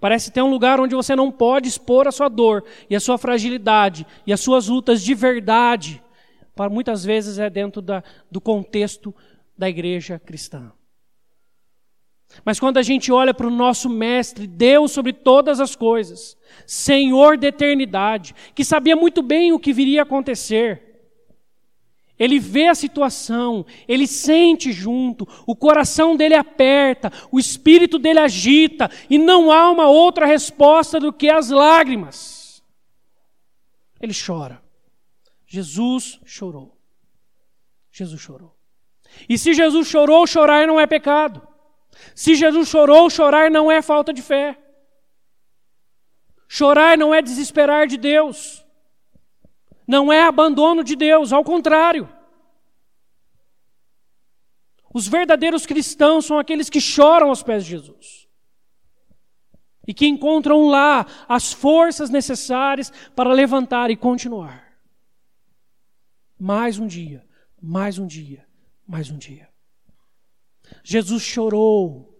Parece 0.00 0.30
ter 0.30 0.42
um 0.42 0.50
lugar 0.50 0.80
onde 0.80 0.94
você 0.94 1.16
não 1.16 1.32
pode 1.32 1.68
expor 1.68 2.06
a 2.06 2.12
sua 2.12 2.28
dor 2.28 2.64
e 2.90 2.94
a 2.94 3.00
sua 3.00 3.16
fragilidade 3.16 4.06
e 4.26 4.32
as 4.32 4.40
suas 4.40 4.68
lutas 4.68 5.02
de 5.02 5.14
verdade. 5.14 6.02
Para 6.54 6.68
muitas 6.68 7.04
vezes 7.04 7.38
é 7.38 7.48
dentro 7.48 7.80
da, 7.80 8.04
do 8.30 8.40
contexto 8.40 9.14
da 9.56 9.68
igreja 9.68 10.18
cristã. 10.18 10.72
Mas 12.44 12.58
quando 12.58 12.78
a 12.78 12.82
gente 12.82 13.12
olha 13.12 13.32
para 13.32 13.46
o 13.46 13.50
nosso 13.50 13.88
Mestre, 13.88 14.46
Deus 14.46 14.92
sobre 14.92 15.12
todas 15.12 15.60
as 15.60 15.76
coisas, 15.76 16.36
Senhor 16.66 17.38
da 17.38 17.48
eternidade, 17.48 18.34
que 18.54 18.64
sabia 18.64 18.96
muito 18.96 19.22
bem 19.22 19.52
o 19.52 19.58
que 19.58 19.72
viria 19.72 20.00
a 20.00 20.04
acontecer, 20.04 20.93
ele 22.18 22.38
vê 22.38 22.68
a 22.68 22.74
situação, 22.74 23.66
ele 23.88 24.06
sente 24.06 24.72
junto, 24.72 25.26
o 25.46 25.56
coração 25.56 26.16
dele 26.16 26.34
aperta, 26.34 27.12
o 27.30 27.40
espírito 27.40 27.98
dele 27.98 28.20
agita, 28.20 28.90
e 29.10 29.18
não 29.18 29.50
há 29.50 29.70
uma 29.70 29.88
outra 29.88 30.24
resposta 30.24 31.00
do 31.00 31.12
que 31.12 31.28
as 31.28 31.50
lágrimas. 31.50 32.62
Ele 34.00 34.12
chora. 34.14 34.62
Jesus 35.46 36.20
chorou. 36.24 36.76
Jesus 37.90 38.20
chorou. 38.20 38.54
E 39.28 39.38
se 39.38 39.54
Jesus 39.54 39.88
chorou, 39.88 40.26
chorar 40.26 40.66
não 40.66 40.78
é 40.78 40.86
pecado. 40.86 41.46
Se 42.14 42.34
Jesus 42.34 42.68
chorou, 42.68 43.08
chorar 43.08 43.50
não 43.50 43.70
é 43.70 43.80
falta 43.80 44.12
de 44.12 44.22
fé. 44.22 44.58
Chorar 46.48 46.96
não 46.98 47.14
é 47.14 47.22
desesperar 47.22 47.86
de 47.86 47.96
Deus. 47.96 48.63
Não 49.86 50.12
é 50.12 50.22
abandono 50.22 50.82
de 50.82 50.96
Deus, 50.96 51.32
ao 51.32 51.44
contrário. 51.44 52.08
Os 54.92 55.08
verdadeiros 55.08 55.66
cristãos 55.66 56.24
são 56.24 56.38
aqueles 56.38 56.70
que 56.70 56.80
choram 56.80 57.28
aos 57.28 57.42
pés 57.42 57.64
de 57.64 57.70
Jesus. 57.70 58.28
E 59.86 59.92
que 59.92 60.06
encontram 60.06 60.68
lá 60.68 61.04
as 61.28 61.52
forças 61.52 62.08
necessárias 62.08 62.92
para 63.14 63.32
levantar 63.32 63.90
e 63.90 63.96
continuar. 63.96 64.64
Mais 66.38 66.78
um 66.78 66.86
dia, 66.86 67.26
mais 67.60 67.98
um 67.98 68.06
dia, 68.06 68.46
mais 68.86 69.10
um 69.10 69.18
dia. 69.18 69.48
Jesus 70.82 71.22
chorou. 71.22 72.10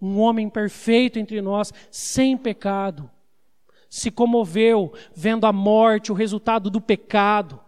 Um 0.00 0.20
homem 0.20 0.48
perfeito 0.48 1.18
entre 1.18 1.40
nós, 1.40 1.72
sem 1.90 2.36
pecado, 2.36 3.10
se 3.88 4.10
comoveu 4.10 4.92
vendo 5.14 5.46
a 5.46 5.52
morte, 5.52 6.12
o 6.12 6.14
resultado 6.14 6.70
do 6.70 6.80
pecado. 6.80 7.60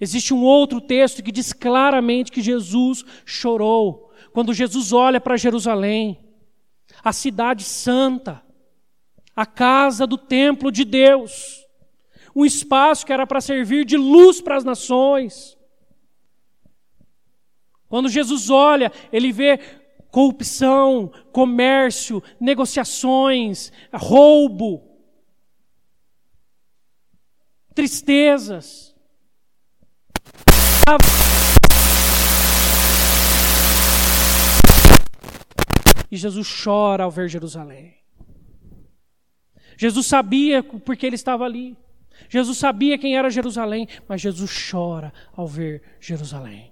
Existe 0.00 0.32
um 0.32 0.42
outro 0.42 0.80
texto 0.80 1.22
que 1.22 1.32
diz 1.32 1.52
claramente 1.52 2.32
que 2.32 2.40
Jesus 2.40 3.04
chorou 3.24 4.10
quando 4.32 4.54
Jesus 4.54 4.92
olha 4.92 5.20
para 5.20 5.36
Jerusalém, 5.36 6.18
a 7.02 7.12
cidade 7.12 7.64
santa, 7.64 8.42
a 9.34 9.44
casa 9.44 10.06
do 10.06 10.16
templo 10.16 10.70
de 10.70 10.84
Deus, 10.84 11.66
um 12.34 12.44
espaço 12.44 13.04
que 13.04 13.12
era 13.12 13.26
para 13.26 13.40
servir 13.40 13.84
de 13.84 13.96
luz 13.96 14.40
para 14.40 14.56
as 14.56 14.64
nações. 14.64 15.58
Quando 17.88 18.08
Jesus 18.08 18.50
olha, 18.50 18.92
ele 19.12 19.32
vê 19.32 19.58
corrupção, 20.10 21.10
comércio, 21.32 22.22
negociações, 22.38 23.72
roubo, 23.92 24.89
tristezas. 27.80 28.94
E 36.10 36.16
Jesus 36.16 36.62
chora 36.62 37.04
ao 37.04 37.10
ver 37.10 37.28
Jerusalém. 37.30 37.94
Jesus 39.78 40.06
sabia 40.06 40.62
porque 40.62 41.06
ele 41.06 41.14
estava 41.14 41.44
ali. 41.44 41.74
Jesus 42.28 42.58
sabia 42.58 42.98
quem 42.98 43.16
era 43.16 43.30
Jerusalém, 43.30 43.88
mas 44.06 44.20
Jesus 44.20 44.68
chora 44.70 45.10
ao 45.34 45.46
ver 45.46 45.82
Jerusalém. 45.98 46.70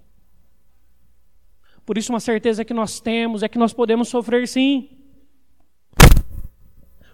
Por 1.87 1.97
isso, 1.97 2.12
uma 2.12 2.21
certeza 2.21 2.66
que 2.66 2.75
nós 2.75 3.01
temos 3.01 3.42
é 3.42 3.49
que 3.49 3.57
nós 3.57 3.73
podemos 3.73 4.09
sofrer 4.09 4.47
sim. 4.47 4.97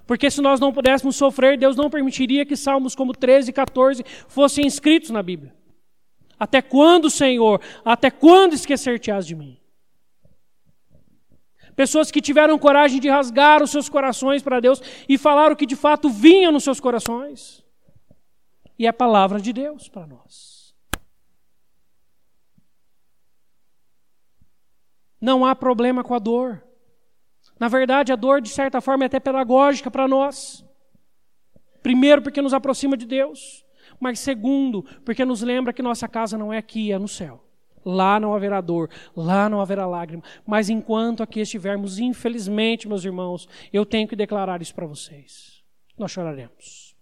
Porque 0.07 0.31
se 0.31 0.41
nós 0.41 0.61
não 0.61 0.73
pudéssemos 0.73 1.17
sofrer, 1.17 1.59
Deus 1.59 1.77
não 1.77 1.89
permitiria 1.89 2.45
que 2.45 2.57
salmos 2.57 2.95
como 2.95 3.15
13 3.15 3.51
e 3.51 3.53
14 3.53 4.05
fossem 4.29 4.67
escritos 4.67 5.11
na 5.11 5.23
Bíblia. 5.23 5.55
Até 6.39 6.61
quando, 6.61 7.09
Senhor? 7.09 7.61
Até 7.85 8.11
quando 8.11 8.55
esquecer-te-ás 8.55 9.27
de 9.27 9.35
mim? 9.35 9.59
Pessoas 11.75 12.11
que 12.11 12.21
tiveram 12.21 12.59
coragem 12.59 13.01
de 13.01 13.09
rasgar 13.09 13.63
os 13.63 13.71
seus 13.71 13.89
corações 13.89 14.43
para 14.43 14.61
Deus 14.61 14.81
e 15.09 15.19
falar 15.19 15.51
o 15.51 15.57
que 15.57 15.67
de 15.67 15.75
fato 15.75 16.09
vinha 16.09 16.53
nos 16.53 16.63
seus 16.63 16.79
corações. 16.79 17.65
E 18.79 18.87
é 18.87 18.89
a 18.89 18.93
palavra 18.93 19.41
de 19.41 19.53
Deus 19.53 19.89
para 19.89 20.07
nós. 20.07 20.75
Não 25.21 25.45
há 25.47 25.57
problema 25.57 26.05
com 26.05 26.15
a 26.15 26.19
dor. 26.19 26.63
Na 27.65 27.69
verdade, 27.69 28.13
a 28.13 28.17
dor, 28.17 28.43
de 28.43 28.51
certa 28.51 28.79
forma, 28.79 29.05
é 29.05 29.07
até 29.07 29.19
pedagógica 29.19 29.91
para 29.91 30.07
nós. 30.07 30.63
Primeiro, 31.83 32.21
porque 32.21 32.43
nos 32.43 32.53
aproxima 32.53 32.95
de 32.95 33.07
Deus. 33.07 33.65
Mas 33.99 34.19
segundo, 34.19 34.83
porque 35.03 35.25
nos 35.25 35.41
lembra 35.41 35.73
que 35.73 35.81
nossa 35.81 36.07
casa 36.07 36.37
não 36.37 36.53
é 36.53 36.59
aqui, 36.59 36.93
é 36.93 36.99
no 36.99 37.09
céu. 37.09 37.43
Lá 37.83 38.21
não 38.21 38.35
haverá 38.35 38.61
dor, 38.61 38.91
lá 39.17 39.49
não 39.49 39.63
haverá 39.63 39.87
lágrima. 39.87 40.23
Mas 40.47 40.69
enquanto 40.69 41.23
aqui 41.23 41.41
estivermos, 41.41 41.99
infelizmente, 41.99 42.87
meus 42.87 43.03
irmãos, 43.03 43.49
eu 43.73 43.87
tenho 43.87 44.07
que 44.07 44.15
declarar 44.15 44.61
isso 44.61 44.75
para 44.75 44.85
vocês. 44.85 45.65
Nós 45.97 46.11
choraremos. 46.11 46.95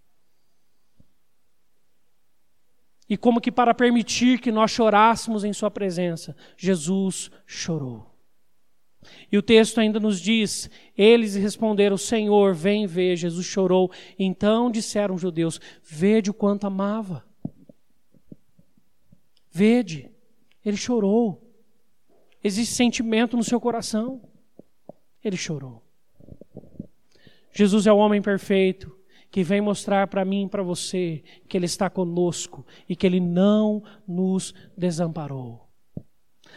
E 3.08 3.16
como 3.16 3.40
que 3.40 3.50
para 3.50 3.74
permitir 3.74 4.38
que 4.38 4.52
nós 4.52 4.70
chorássemos 4.70 5.42
em 5.42 5.52
Sua 5.52 5.72
presença, 5.72 6.36
Jesus 6.56 7.32
chorou. 7.48 8.11
E 9.30 9.36
o 9.38 9.42
texto 9.42 9.78
ainda 9.78 9.98
nos 9.98 10.20
diz: 10.20 10.70
eles 10.96 11.34
responderam, 11.34 11.96
Senhor, 11.96 12.54
vem 12.54 12.86
ver. 12.86 13.16
Jesus 13.16 13.46
chorou. 13.46 13.90
Então 14.18 14.70
disseram 14.70 15.14
os 15.14 15.20
judeus: 15.20 15.60
Vede 15.82 16.30
o 16.30 16.34
quanto 16.34 16.66
amava. 16.66 17.24
Vede, 19.50 20.10
ele 20.64 20.76
chorou. 20.76 21.40
Existe 22.42 22.74
sentimento 22.74 23.36
no 23.36 23.44
seu 23.44 23.60
coração. 23.60 24.20
Ele 25.22 25.36
chorou. 25.36 25.82
Jesus 27.52 27.86
é 27.86 27.92
o 27.92 27.98
homem 27.98 28.20
perfeito 28.20 28.96
que 29.30 29.42
vem 29.42 29.60
mostrar 29.60 30.08
para 30.08 30.24
mim 30.24 30.44
e 30.44 30.48
para 30.48 30.62
você 30.62 31.22
que 31.48 31.56
Ele 31.56 31.64
está 31.64 31.88
conosco 31.88 32.66
e 32.88 32.94
que 32.94 33.06
Ele 33.06 33.20
não 33.20 33.82
nos 34.06 34.54
desamparou. 34.76 35.71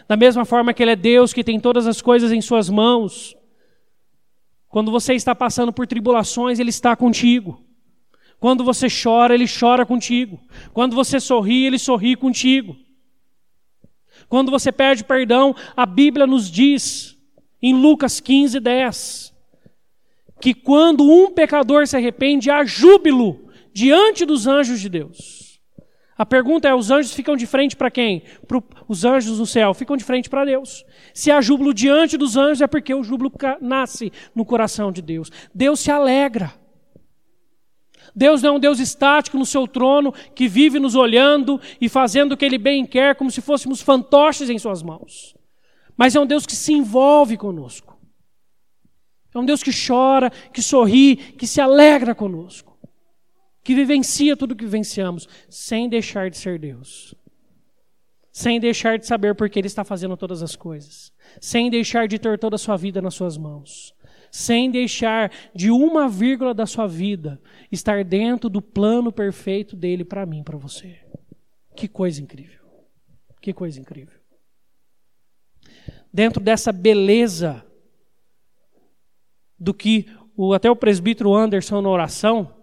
Da 0.07 0.15
mesma 0.15 0.45
forma 0.45 0.73
que 0.73 0.83
Ele 0.83 0.91
é 0.91 0.95
Deus 0.95 1.33
que 1.33 1.43
tem 1.43 1.59
todas 1.59 1.87
as 1.87 2.01
coisas 2.01 2.31
em 2.31 2.41
Suas 2.41 2.69
mãos, 2.69 3.35
Quando 4.67 4.91
você 4.91 5.13
está 5.13 5.33
passando 5.33 5.71
por 5.71 5.87
tribulações, 5.87 6.59
Ele 6.59 6.69
está 6.69 6.97
contigo. 6.97 7.63
Quando 8.39 8.61
você 8.61 8.87
chora, 8.89 9.33
Ele 9.33 9.45
chora 9.47 9.85
contigo. 9.85 10.37
Quando 10.73 10.95
você 10.95 11.17
sorri, 11.17 11.65
Ele 11.65 11.79
sorri 11.79 12.15
contigo. 12.15 12.75
Quando 14.27 14.51
você 14.51 14.71
pede 14.73 15.03
perdão, 15.03 15.55
a 15.77 15.85
Bíblia 15.85 16.27
nos 16.27 16.51
diz, 16.51 17.17
em 17.61 17.73
Lucas 17.73 18.19
15, 18.19 18.59
10, 18.59 19.33
que 20.41 20.53
quando 20.53 21.09
um 21.09 21.31
pecador 21.31 21.87
se 21.87 21.95
arrepende, 21.95 22.51
há 22.51 22.65
júbilo 22.65 23.49
diante 23.73 24.25
dos 24.25 24.45
anjos 24.45 24.81
de 24.81 24.89
Deus. 24.89 25.44
A 26.17 26.25
pergunta 26.25 26.67
é: 26.67 26.73
os 26.73 26.91
anjos 26.91 27.13
ficam 27.13 27.35
de 27.35 27.45
frente 27.45 27.75
para 27.75 27.91
quem? 27.91 28.23
Pro, 28.47 28.63
os 28.87 29.03
anjos 29.03 29.39
no 29.39 29.45
céu 29.45 29.73
ficam 29.73 29.97
de 29.97 30.03
frente 30.03 30.29
para 30.29 30.45
Deus. 30.45 30.85
Se 31.13 31.29
há 31.29 31.41
júbilo 31.41 31.73
diante 31.73 32.17
dos 32.17 32.37
anjos, 32.37 32.61
é 32.61 32.67
porque 32.67 32.93
o 32.93 33.03
júbilo 33.03 33.31
nasce 33.61 34.11
no 34.33 34.45
coração 34.45 34.91
de 34.91 35.01
Deus. 35.01 35.31
Deus 35.53 35.79
se 35.79 35.91
alegra. 35.91 36.53
Deus 38.15 38.41
não 38.41 38.53
é 38.53 38.53
um 38.53 38.59
Deus 38.59 38.79
estático 38.79 39.37
no 39.37 39.45
seu 39.45 39.67
trono, 39.67 40.13
que 40.33 40.47
vive 40.47 40.79
nos 40.79 40.95
olhando 40.95 41.59
e 41.81 41.89
fazendo 41.89 42.31
o 42.31 42.37
que 42.37 42.45
Ele 42.45 42.57
bem 42.57 42.85
quer, 42.85 43.15
como 43.15 43.29
se 43.29 43.41
fôssemos 43.41 43.81
fantoches 43.81 44.49
em 44.49 44.57
Suas 44.57 44.81
mãos. 44.81 45.35
Mas 45.97 46.15
é 46.15 46.19
um 46.19 46.25
Deus 46.25 46.45
que 46.45 46.55
se 46.55 46.71
envolve 46.71 47.35
conosco. 47.35 47.99
É 49.33 49.39
um 49.39 49.43
Deus 49.43 49.61
que 49.61 49.71
chora, 49.71 50.29
que 50.29 50.61
sorri, 50.61 51.17
que 51.17 51.45
se 51.45 51.59
alegra 51.59 52.15
conosco. 52.15 52.74
Que 53.65 53.75
vivencia 53.75 54.37
tudo 54.37 54.55
que 54.55 54.63
vivenciamos, 54.63 55.27
sem 55.49 55.89
deixar 55.89 56.29
de 56.29 56.37
ser 56.37 56.57
Deus. 56.57 57.13
Sem 58.31 58.59
deixar 58.59 58.97
de 58.97 59.05
saber 59.05 59.35
por 59.35 59.49
que 59.49 59.59
Ele 59.59 59.67
está 59.67 59.83
fazendo 59.83 60.15
todas 60.15 60.41
as 60.41 60.55
coisas. 60.55 61.11
Sem 61.41 61.69
deixar 61.69 62.07
de 62.07 62.17
ter 62.17 62.39
toda 62.39 62.55
a 62.55 62.59
sua 62.59 62.77
vida 62.77 63.01
nas 63.01 63.15
Suas 63.15 63.37
mãos 63.37 63.95
sem 64.35 64.69
deixar 64.69 65.31
de 65.55 65.71
uma 65.71 66.09
vírgula 66.09 66.53
da 66.53 66.65
sua 66.65 66.87
vida 66.87 67.41
estar 67.71 68.03
dentro 68.03 68.49
do 68.49 68.61
plano 68.61 69.09
perfeito 69.09 69.77
dele 69.77 70.03
para 70.03 70.25
mim, 70.25 70.43
para 70.43 70.57
você. 70.57 70.99
Que 71.73 71.87
coisa 71.87 72.21
incrível. 72.21 72.61
Que 73.41 73.53
coisa 73.53 73.79
incrível. 73.79 74.19
Dentro 76.11 76.43
dessa 76.43 76.73
beleza 76.73 77.65
do 79.57 79.73
que 79.73 80.05
o, 80.35 80.53
até 80.53 80.69
o 80.69 80.75
presbítero 80.75 81.33
Anderson 81.33 81.81
na 81.81 81.89
oração 81.89 82.54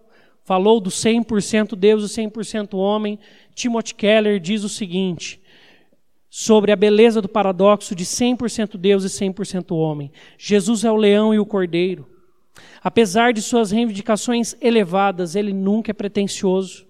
falou 0.43 0.79
do 0.79 0.89
100% 0.89 1.75
Deus 1.75 2.03
e 2.03 2.21
100% 2.21 2.77
homem, 2.77 3.19
Timothy 3.55 3.95
Keller 3.95 4.39
diz 4.39 4.63
o 4.63 4.69
seguinte: 4.69 5.41
sobre 6.29 6.71
a 6.71 6.75
beleza 6.75 7.21
do 7.21 7.29
paradoxo 7.29 7.95
de 7.95 8.05
100% 8.05 8.75
Deus 8.75 9.03
e 9.03 9.07
100% 9.07 9.75
homem. 9.75 10.11
Jesus 10.35 10.83
é 10.83 10.91
o 10.91 10.95
leão 10.95 11.31
e 11.31 11.37
o 11.37 11.45
cordeiro. 11.45 12.07
Apesar 12.83 13.33
de 13.33 13.41
suas 13.41 13.69
reivindicações 13.69 14.55
elevadas, 14.59 15.35
ele 15.35 15.53
nunca 15.53 15.91
é 15.91 15.93
pretensioso. 15.93 16.87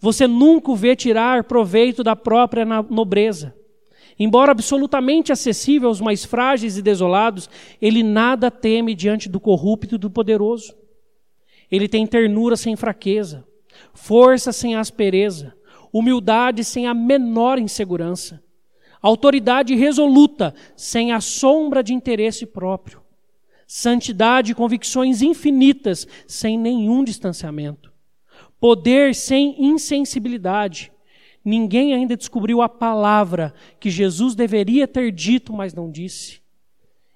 Você 0.00 0.26
nunca 0.26 0.70
o 0.70 0.76
vê 0.76 0.96
tirar 0.96 1.44
proveito 1.44 2.02
da 2.02 2.16
própria 2.16 2.64
nobreza. 2.64 3.54
Embora 4.18 4.52
absolutamente 4.52 5.30
acessível 5.32 5.88
aos 5.88 6.00
mais 6.00 6.24
frágeis 6.24 6.78
e 6.78 6.82
desolados, 6.82 7.50
ele 7.80 8.02
nada 8.02 8.50
teme 8.50 8.94
diante 8.94 9.28
do 9.28 9.38
corrupto 9.38 9.96
e 9.96 9.98
do 9.98 10.10
poderoso. 10.10 10.74
Ele 11.72 11.88
tem 11.88 12.06
ternura 12.06 12.56
sem 12.56 12.76
fraqueza, 12.76 13.44
força 13.92 14.52
sem 14.52 14.76
aspereza, 14.76 15.56
humildade 15.92 16.62
sem 16.62 16.86
a 16.86 16.94
menor 16.94 17.58
insegurança 17.58 18.40
autoridade 19.02 19.74
resoluta, 19.74 20.54
sem 20.76 21.12
a 21.12 21.20
sombra 21.20 21.82
de 21.82 21.92
interesse 21.92 22.46
próprio, 22.46 23.02
santidade 23.66 24.52
e 24.52 24.54
convicções 24.54 25.20
infinitas, 25.20 26.06
sem 26.26 26.56
nenhum 26.56 27.02
distanciamento, 27.02 27.92
poder 28.60 29.14
sem 29.14 29.56
insensibilidade. 29.62 30.92
Ninguém 31.44 31.92
ainda 31.92 32.16
descobriu 32.16 32.62
a 32.62 32.68
palavra 32.68 33.52
que 33.80 33.90
Jesus 33.90 34.36
deveria 34.36 34.86
ter 34.86 35.10
dito, 35.10 35.52
mas 35.52 35.74
não 35.74 35.90
disse. 35.90 36.40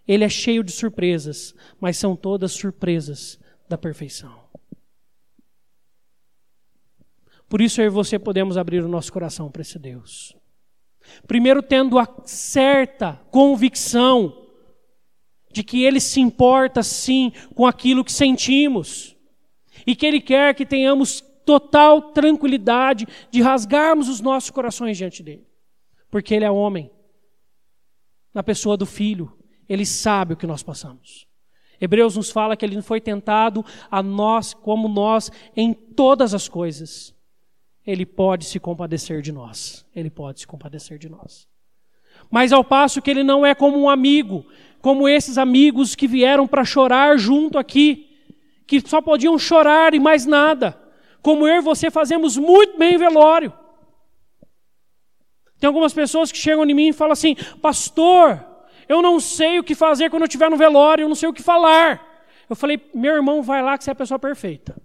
Ele 0.09 0.25
é 0.25 0.29
cheio 0.29 0.65
de 0.65 0.73
surpresas, 0.73 1.55
mas 1.81 1.97
são 1.97 2.17
todas 2.17 2.53
surpresas 2.53 3.39
da 3.69 3.79
perfeição. 3.79 4.46
Por 7.57 7.63
isso 7.63 7.81
eu 7.81 7.87
e 7.87 7.89
você 7.89 8.19
podemos 8.19 8.59
abrir 8.59 8.85
o 8.85 8.89
nosso 8.89 9.11
coração 9.11 9.51
para 9.51 9.63
esse 9.63 9.79
Deus. 9.79 10.37
Primeiro, 11.27 11.63
tendo 11.63 11.99
a 11.99 12.07
certa 12.27 13.15
convicção 13.31 14.47
de 15.51 15.65
que 15.65 15.83
Ele 15.83 15.99
se 15.99 16.21
importa 16.21 16.83
sim 16.83 17.33
com 17.55 17.65
aquilo 17.65 18.05
que 18.05 18.13
sentimos 18.13 19.17
e 19.87 19.97
que 19.97 20.05
Ele 20.05 20.21
quer 20.21 20.55
que 20.55 20.67
tenhamos 20.67 21.23
total 21.47 22.13
tranquilidade 22.13 23.09
de 23.31 23.41
rasgarmos 23.41 24.11
os 24.11 24.21
nossos 24.21 24.51
corações 24.51 24.99
diante 24.99 25.23
dele, 25.23 25.49
porque 26.11 26.35
Ele 26.35 26.45
é 26.45 26.51
homem, 26.51 26.91
na 28.35 28.43
pessoa 28.43 28.77
do 28.77 28.85
Filho, 28.85 29.33
Ele 29.67 29.87
sabe 29.87 30.35
o 30.35 30.37
que 30.37 30.47
nós 30.47 30.63
passamos. 30.63 31.27
Hebreus 31.81 32.19
nos 32.19 32.31
fala 32.31 32.55
que 32.55 32.67
Ele 32.67 32.83
foi 32.83 33.01
tentado 33.01 33.65
a 33.91 34.03
nós 34.03 34.53
como 34.53 34.89
nós 34.89 35.33
em 35.57 35.73
todas 35.73 36.35
as 36.35 36.51
coisas 36.51 37.16
ele 37.87 38.05
pode 38.05 38.45
se 38.45 38.59
compadecer 38.59 39.23
de 39.23 39.31
nós. 39.31 39.87
Ele 39.95 40.11
pode 40.11 40.41
se 40.41 40.47
compadecer 40.47 40.99
de 40.99 41.09
nós. 41.09 41.47
Mas 42.31 42.53
ao 42.53 42.65
passo 42.65 43.01
que 43.01 43.11
ele 43.11 43.23
não 43.23 43.47
é 43.47 43.55
como 43.55 43.79
um 43.79 43.89
amigo, 43.89 44.45
como 44.81 45.09
esses 45.09 45.39
amigos 45.39 45.95
que 45.95 46.09
vieram 46.09 46.47
para 46.47 46.65
chorar 46.65 47.17
junto 47.17 47.59
aqui, 47.59 48.07
que 48.67 48.81
só 48.81 49.01
podiam 49.01 49.39
chorar 49.39 49.95
e 49.95 50.01
mais 50.01 50.27
nada. 50.27 50.77
Como 51.23 51.47
eu 51.47 51.57
e 51.57 51.61
você 51.61 51.91
fazemos 51.91 52.37
muito 52.37 52.77
bem 52.77 52.99
velório. 52.99 53.53
Tem 55.61 55.69
algumas 55.69 55.95
pessoas 55.95 56.33
que 56.33 56.39
chegam 56.39 56.65
em 56.65 56.75
mim 56.75 56.89
e 56.89 56.93
falam 56.93 57.13
assim: 57.13 57.37
Pastor, 57.63 58.45
eu 58.89 59.01
não 59.01 59.21
sei 59.21 59.59
o 59.59 59.65
que 59.65 59.75
fazer 59.75 60.11
quando 60.11 60.23
eu 60.23 60.27
estiver 60.27 60.51
no 60.51 60.57
velório, 60.57 61.05
eu 61.05 61.09
não 61.09 61.15
sei 61.15 61.29
o 61.29 61.33
que 61.33 61.43
falar. 61.43 62.05
Eu 62.51 62.57
falei: 62.57 62.81
Meu 62.93 63.15
irmão, 63.15 63.43
vai 63.43 63.63
lá 63.63 63.79
que 63.79 63.85
você 63.85 63.91
é 63.91 63.93
a 63.93 63.97
pessoa 63.97 64.19
perfeita. 64.19 64.77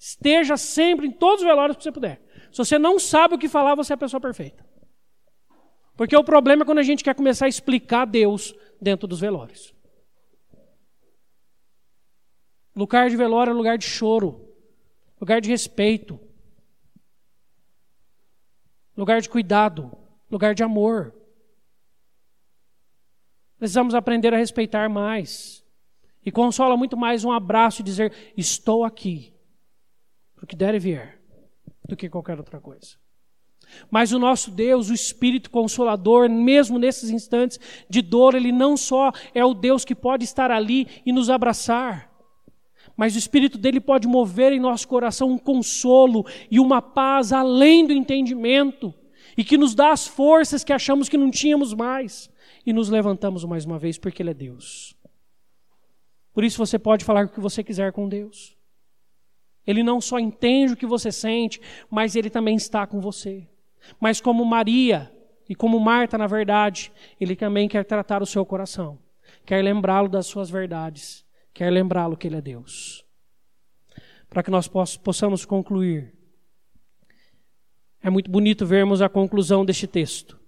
Esteja 0.00 0.56
sempre 0.56 1.08
em 1.08 1.12
todos 1.12 1.42
os 1.42 1.46
velórios 1.46 1.76
que 1.76 1.82
você 1.82 1.92
puder. 1.92 2.22
Se 2.50 2.56
você 2.56 2.78
não 2.78 2.98
sabe 2.98 3.34
o 3.34 3.38
que 3.38 3.50
falar, 3.50 3.74
você 3.74 3.92
é 3.92 3.94
a 3.96 3.98
pessoa 3.98 4.18
perfeita. 4.18 4.66
Porque 5.94 6.16
o 6.16 6.24
problema 6.24 6.62
é 6.62 6.64
quando 6.64 6.78
a 6.78 6.82
gente 6.82 7.04
quer 7.04 7.14
começar 7.14 7.44
a 7.44 7.50
explicar 7.50 8.06
Deus 8.06 8.54
dentro 8.80 9.06
dos 9.06 9.20
velórios. 9.20 9.74
Lugar 12.74 13.10
de 13.10 13.16
velório 13.16 13.50
é 13.50 13.54
lugar 13.54 13.76
de 13.76 13.84
choro, 13.84 14.48
lugar 15.20 15.38
de 15.38 15.50
respeito, 15.50 16.18
lugar 18.96 19.20
de 19.20 19.28
cuidado, 19.28 19.94
lugar 20.30 20.54
de 20.54 20.62
amor. 20.62 21.14
Precisamos 23.58 23.94
aprender 23.94 24.32
a 24.32 24.38
respeitar 24.38 24.88
mais. 24.88 25.62
E 26.24 26.32
consola 26.32 26.74
muito 26.74 26.96
mais 26.96 27.22
um 27.22 27.30
abraço 27.30 27.82
e 27.82 27.84
dizer: 27.84 28.32
Estou 28.34 28.82
aqui 28.82 29.38
para 30.40 30.46
o 30.46 30.48
que 30.48 30.56
der 30.56 30.74
e 30.74 30.78
vier, 30.78 31.20
do 31.86 31.94
que 31.94 32.08
qualquer 32.08 32.38
outra 32.38 32.58
coisa. 32.58 32.96
Mas 33.90 34.10
o 34.10 34.18
nosso 34.18 34.50
Deus, 34.50 34.88
o 34.88 34.94
Espírito 34.94 35.50
Consolador, 35.50 36.30
mesmo 36.30 36.78
nesses 36.78 37.10
instantes 37.10 37.60
de 37.90 38.00
dor, 38.00 38.34
ele 38.34 38.50
não 38.50 38.74
só 38.74 39.12
é 39.34 39.44
o 39.44 39.52
Deus 39.52 39.84
que 39.84 39.94
pode 39.94 40.24
estar 40.24 40.50
ali 40.50 40.88
e 41.04 41.12
nos 41.12 41.28
abraçar, 41.28 42.10
mas 42.96 43.14
o 43.14 43.18
Espírito 43.18 43.58
dele 43.58 43.80
pode 43.80 44.08
mover 44.08 44.50
em 44.50 44.58
nosso 44.58 44.88
coração 44.88 45.30
um 45.30 45.38
consolo 45.38 46.24
e 46.50 46.58
uma 46.58 46.80
paz 46.80 47.32
além 47.32 47.86
do 47.86 47.92
entendimento, 47.92 48.94
e 49.36 49.44
que 49.44 49.58
nos 49.58 49.74
dá 49.74 49.92
as 49.92 50.06
forças 50.06 50.64
que 50.64 50.72
achamos 50.72 51.06
que 51.06 51.18
não 51.18 51.30
tínhamos 51.30 51.74
mais, 51.74 52.30
e 52.64 52.72
nos 52.72 52.88
levantamos 52.88 53.44
mais 53.44 53.66
uma 53.66 53.78
vez, 53.78 53.98
porque 53.98 54.22
Ele 54.22 54.30
é 54.30 54.34
Deus. 54.34 54.96
Por 56.32 56.44
isso 56.44 56.56
você 56.56 56.78
pode 56.78 57.04
falar 57.04 57.26
o 57.26 57.28
que 57.28 57.40
você 57.40 57.62
quiser 57.62 57.92
com 57.92 58.08
Deus. 58.08 58.58
Ele 59.66 59.82
não 59.82 60.00
só 60.00 60.18
entende 60.18 60.72
o 60.72 60.76
que 60.76 60.86
você 60.86 61.12
sente, 61.12 61.60
mas 61.90 62.16
ele 62.16 62.30
também 62.30 62.56
está 62.56 62.86
com 62.86 63.00
você. 63.00 63.46
Mas 63.98 64.20
como 64.20 64.44
Maria 64.44 65.12
e 65.48 65.54
como 65.54 65.78
Marta, 65.80 66.16
na 66.16 66.26
verdade, 66.26 66.92
ele 67.20 67.36
também 67.36 67.68
quer 67.68 67.84
tratar 67.84 68.22
o 68.22 68.26
seu 68.26 68.44
coração, 68.44 68.98
quer 69.44 69.62
lembrá-lo 69.62 70.08
das 70.08 70.26
suas 70.26 70.50
verdades, 70.50 71.24
quer 71.52 71.70
lembrá-lo 71.70 72.16
que 72.16 72.26
ele 72.26 72.36
é 72.36 72.40
Deus. 72.40 73.04
Para 74.28 74.42
que 74.42 74.50
nós 74.50 74.68
possamos 74.68 75.44
concluir, 75.44 76.14
é 78.02 78.08
muito 78.08 78.30
bonito 78.30 78.64
vermos 78.64 79.02
a 79.02 79.08
conclusão 79.08 79.64
deste 79.64 79.86
texto. 79.86 80.38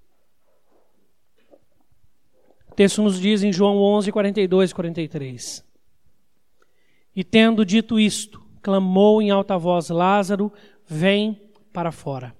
O 2.70 2.74
texto 2.74 3.02
nos 3.02 3.20
diz 3.20 3.42
em 3.42 3.52
João 3.52 3.76
11, 3.76 4.10
42 4.10 4.70
e 4.70 4.74
43. 4.74 5.64
E 7.14 7.22
tendo 7.22 7.66
dito 7.66 8.00
isto, 8.00 8.41
clamou 8.62 9.20
em 9.20 9.30
alta 9.30 9.58
voz: 9.58 9.90
Lázaro, 9.90 10.52
vem 10.86 11.50
para 11.72 11.90
fora. 11.92 12.34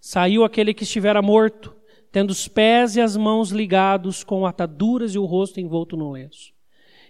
Saiu 0.00 0.44
aquele 0.44 0.74
que 0.74 0.84
estivera 0.84 1.22
morto, 1.22 1.74
tendo 2.10 2.30
os 2.30 2.48
pés 2.48 2.96
e 2.96 3.00
as 3.00 3.16
mãos 3.16 3.50
ligados, 3.50 4.24
com 4.24 4.46
ataduras 4.46 5.14
e 5.14 5.18
o 5.18 5.24
rosto 5.24 5.60
envolto 5.60 5.96
no 5.96 6.10
lenço. 6.12 6.52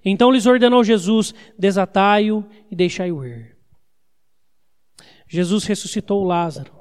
Então 0.05 0.31
lhes 0.31 0.47
ordenou 0.47 0.85
Jesus: 0.85 1.35
desatai-o 1.59 2.45
e 2.71 2.77
deixai-o 2.77 3.25
ir. 3.25 3.57
Jesus 5.27 5.65
ressuscitou 5.65 6.23
Lázaro. 6.23 6.73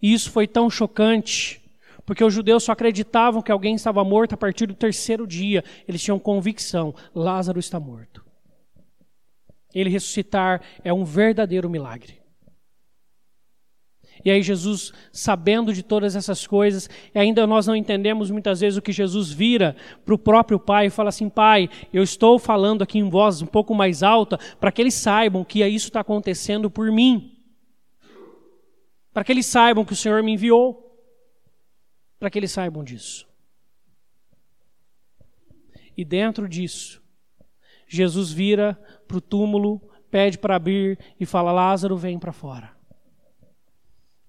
E 0.00 0.12
isso 0.12 0.30
foi 0.30 0.46
tão 0.46 0.70
chocante, 0.70 1.60
porque 2.06 2.22
os 2.22 2.32
judeus 2.32 2.62
só 2.62 2.72
acreditavam 2.72 3.42
que 3.42 3.50
alguém 3.50 3.74
estava 3.74 4.02
morto 4.04 4.34
a 4.34 4.36
partir 4.36 4.66
do 4.66 4.74
terceiro 4.74 5.26
dia. 5.26 5.64
Eles 5.86 6.02
tinham 6.02 6.18
convicção: 6.18 6.94
Lázaro 7.14 7.58
está 7.58 7.80
morto. 7.80 8.27
Ele 9.74 9.90
ressuscitar 9.90 10.62
é 10.82 10.92
um 10.92 11.04
verdadeiro 11.04 11.68
milagre. 11.68 12.18
E 14.24 14.30
aí 14.30 14.42
Jesus, 14.42 14.92
sabendo 15.12 15.72
de 15.72 15.82
todas 15.82 16.16
essas 16.16 16.46
coisas, 16.46 16.88
ainda 17.14 17.46
nós 17.46 17.66
não 17.66 17.76
entendemos 17.76 18.30
muitas 18.30 18.60
vezes 18.60 18.76
o 18.76 18.82
que 18.82 18.92
Jesus 18.92 19.30
vira 19.30 19.76
para 20.04 20.14
o 20.14 20.18
próprio 20.18 20.58
Pai 20.58 20.86
e 20.86 20.90
fala 20.90 21.08
assim: 21.10 21.28
Pai, 21.28 21.68
eu 21.92 22.02
estou 22.02 22.38
falando 22.38 22.82
aqui 22.82 22.98
em 22.98 23.08
voz 23.08 23.42
um 23.42 23.46
pouco 23.46 23.74
mais 23.74 24.02
alta 24.02 24.38
para 24.58 24.72
que 24.72 24.82
eles 24.82 24.94
saibam 24.94 25.44
que 25.44 25.64
isso 25.64 25.88
está 25.88 26.00
acontecendo 26.00 26.70
por 26.70 26.90
mim. 26.90 27.36
Para 29.12 29.24
que 29.24 29.32
eles 29.32 29.46
saibam 29.46 29.84
que 29.84 29.92
o 29.92 29.96
Senhor 29.96 30.22
me 30.22 30.32
enviou. 30.32 30.84
Para 32.18 32.30
que 32.30 32.38
eles 32.38 32.50
saibam 32.50 32.82
disso. 32.82 33.26
E 35.96 36.04
dentro 36.04 36.48
disso, 36.48 37.02
Jesus 37.88 38.30
vira 38.30 38.80
para 39.08 39.16
o 39.16 39.20
túmulo, 39.20 39.80
pede 40.10 40.38
para 40.38 40.54
abrir 40.54 40.98
e 41.18 41.26
fala: 41.26 41.50
Lázaro, 41.50 41.96
vem 41.96 42.18
para 42.18 42.32
fora. 42.32 42.76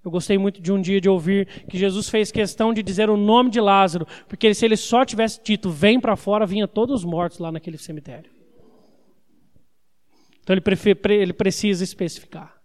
Eu 0.04 0.10
gostei 0.10 0.38
muito 0.38 0.62
de 0.62 0.72
um 0.72 0.82
dia 0.82 1.02
de 1.02 1.10
ouvir 1.10 1.66
que 1.66 1.78
Jesus 1.78 2.08
fez 2.08 2.32
questão 2.32 2.74
de 2.74 2.82
dizer 2.82 3.10
o 3.10 3.18
nome 3.18 3.50
de 3.50 3.60
Lázaro, 3.60 4.08
porque 4.28 4.54
se 4.54 4.66
ele 4.66 4.78
só 4.78 5.04
tivesse 5.04 5.44
dito 5.44 5.70
vem 5.70 6.00
para 6.00 6.16
fora, 6.16 6.46
vinha 6.46 6.68
todos 6.68 7.02
os 7.02 7.06
mortos 7.06 7.38
lá 7.40 7.52
naquele 7.52 7.78
cemitério. 7.78 8.32
Então 10.42 10.56
ele, 10.56 10.64
ele 11.22 11.34
precisa 11.34 11.84
especificar. 11.84 12.60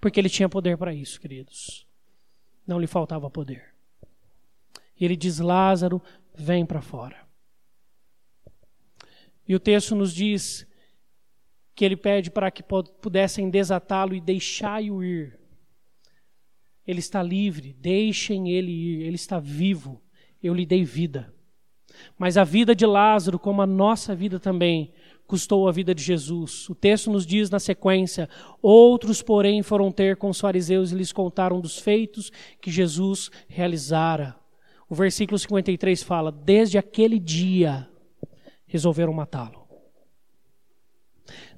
Porque 0.00 0.20
ele 0.20 0.28
tinha 0.28 0.48
poder 0.48 0.76
para 0.76 0.92
isso, 0.92 1.18
queridos. 1.18 1.86
Não 2.66 2.78
lhe 2.78 2.86
faltava 2.86 3.30
poder. 3.30 3.74
E 5.00 5.04
ele 5.04 5.16
diz: 5.16 5.38
Lázaro, 5.38 6.00
vem 6.34 6.64
para 6.66 6.82
fora. 6.82 7.16
E 9.48 9.54
o 9.54 9.60
texto 9.60 9.94
nos 9.94 10.14
diz 10.14 10.66
que 11.74 11.84
ele 11.84 11.96
pede 11.96 12.30
para 12.30 12.50
que 12.50 12.62
pudessem 12.62 13.50
desatá-lo 13.50 14.14
e 14.14 14.20
deixai-o 14.20 15.02
ir. 15.02 15.38
Ele 16.86 17.00
está 17.00 17.22
livre, 17.22 17.72
deixem 17.72 18.50
ele 18.50 18.70
ir, 18.70 19.02
ele 19.02 19.16
está 19.16 19.40
vivo, 19.40 20.02
eu 20.42 20.54
lhe 20.54 20.66
dei 20.66 20.84
vida. 20.84 21.34
Mas 22.18 22.36
a 22.36 22.44
vida 22.44 22.74
de 22.74 22.84
Lázaro, 22.84 23.38
como 23.38 23.62
a 23.62 23.66
nossa 23.66 24.14
vida 24.14 24.38
também, 24.38 24.92
custou 25.26 25.68
a 25.68 25.72
vida 25.72 25.94
de 25.94 26.02
Jesus. 26.02 26.68
O 26.68 26.74
texto 26.74 27.10
nos 27.10 27.26
diz 27.26 27.50
na 27.50 27.58
sequência: 27.58 28.28
Outros, 28.60 29.22
porém, 29.22 29.62
foram 29.62 29.90
ter 29.90 30.16
com 30.16 30.28
os 30.28 30.40
fariseus 30.40 30.92
e 30.92 30.96
lhes 30.96 31.12
contaram 31.12 31.60
dos 31.60 31.78
feitos 31.78 32.30
que 32.60 32.70
Jesus 32.70 33.30
realizara. 33.48 34.36
O 34.88 34.94
versículo 34.94 35.38
53 35.38 36.02
fala: 36.02 36.30
Desde 36.30 36.76
aquele 36.76 37.18
dia 37.18 37.88
resolveram 38.66 39.12
matá-lo. 39.12 39.63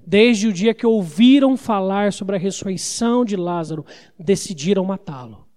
Desde 0.07 0.47
o 0.47 0.53
dia 0.53 0.73
que 0.73 0.87
ouviram 0.87 1.57
falar 1.57 2.13
sobre 2.13 2.37
a 2.37 2.39
ressurreição 2.39 3.25
de 3.25 3.35
Lázaro, 3.35 3.85
decidiram 4.17 4.85
matá-lo. 4.85 5.49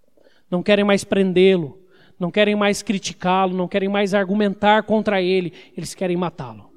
Não 0.49 0.63
querem 0.63 0.83
mais 0.83 1.03
prendê-lo, 1.03 1.79
não 2.19 2.31
querem 2.31 2.55
mais 2.55 2.81
criticá-lo, 2.81 3.55
não 3.55 3.67
querem 3.67 3.87
mais 3.87 4.15
argumentar 4.15 4.83
contra 4.83 5.21
ele, 5.21 5.53
eles 5.77 5.93
querem 5.93 6.17
matá-lo. 6.17 6.67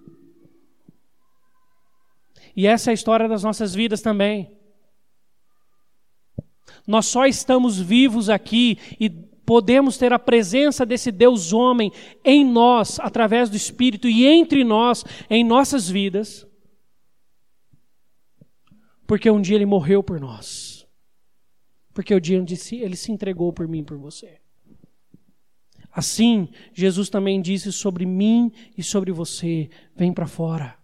E 2.55 2.67
essa 2.67 2.91
é 2.91 2.93
a 2.93 2.95
história 2.95 3.27
das 3.27 3.43
nossas 3.43 3.75
vidas 3.75 4.03
também. 4.03 4.55
Nós 6.87 7.07
só 7.07 7.25
estamos 7.25 7.81
vivos 7.81 8.29
aqui 8.29 8.79
e 9.01 9.09
podemos 9.09 9.97
ter 9.97 10.13
a 10.13 10.19
presença 10.19 10.85
desse 10.85 11.11
Deus 11.11 11.55
homem 11.55 11.91
em 12.23 12.45
nós, 12.45 13.01
através 13.01 13.49
do 13.49 13.57
Espírito 13.57 14.07
e 14.07 14.27
entre 14.27 14.63
nós, 14.63 15.05
em 15.31 15.43
nossas 15.43 15.89
vidas, 15.89 16.47
porque 19.07 19.31
um 19.31 19.41
dia 19.41 19.57
ele 19.57 19.67
morreu 19.67 20.03
por 20.03 20.21
nós. 20.21 20.87
Porque 21.93 22.15
o 22.15 22.21
dia 22.21 22.41
onde 22.41 22.55
ele 22.77 22.97
se 22.97 23.13
entregou 23.13 23.53
por 23.53 23.69
mim 23.69 23.81
e 23.81 23.85
por 23.85 23.99
você. 23.99 24.41
Assim, 25.93 26.49
Jesus 26.73 27.11
também 27.11 27.43
disse 27.43 27.71
sobre 27.71 28.07
mim 28.07 28.51
e 28.77 28.83
sobre 28.83 29.13
você: 29.13 29.69
vem 29.95 30.13
para 30.13 30.27
fora. 30.27 30.79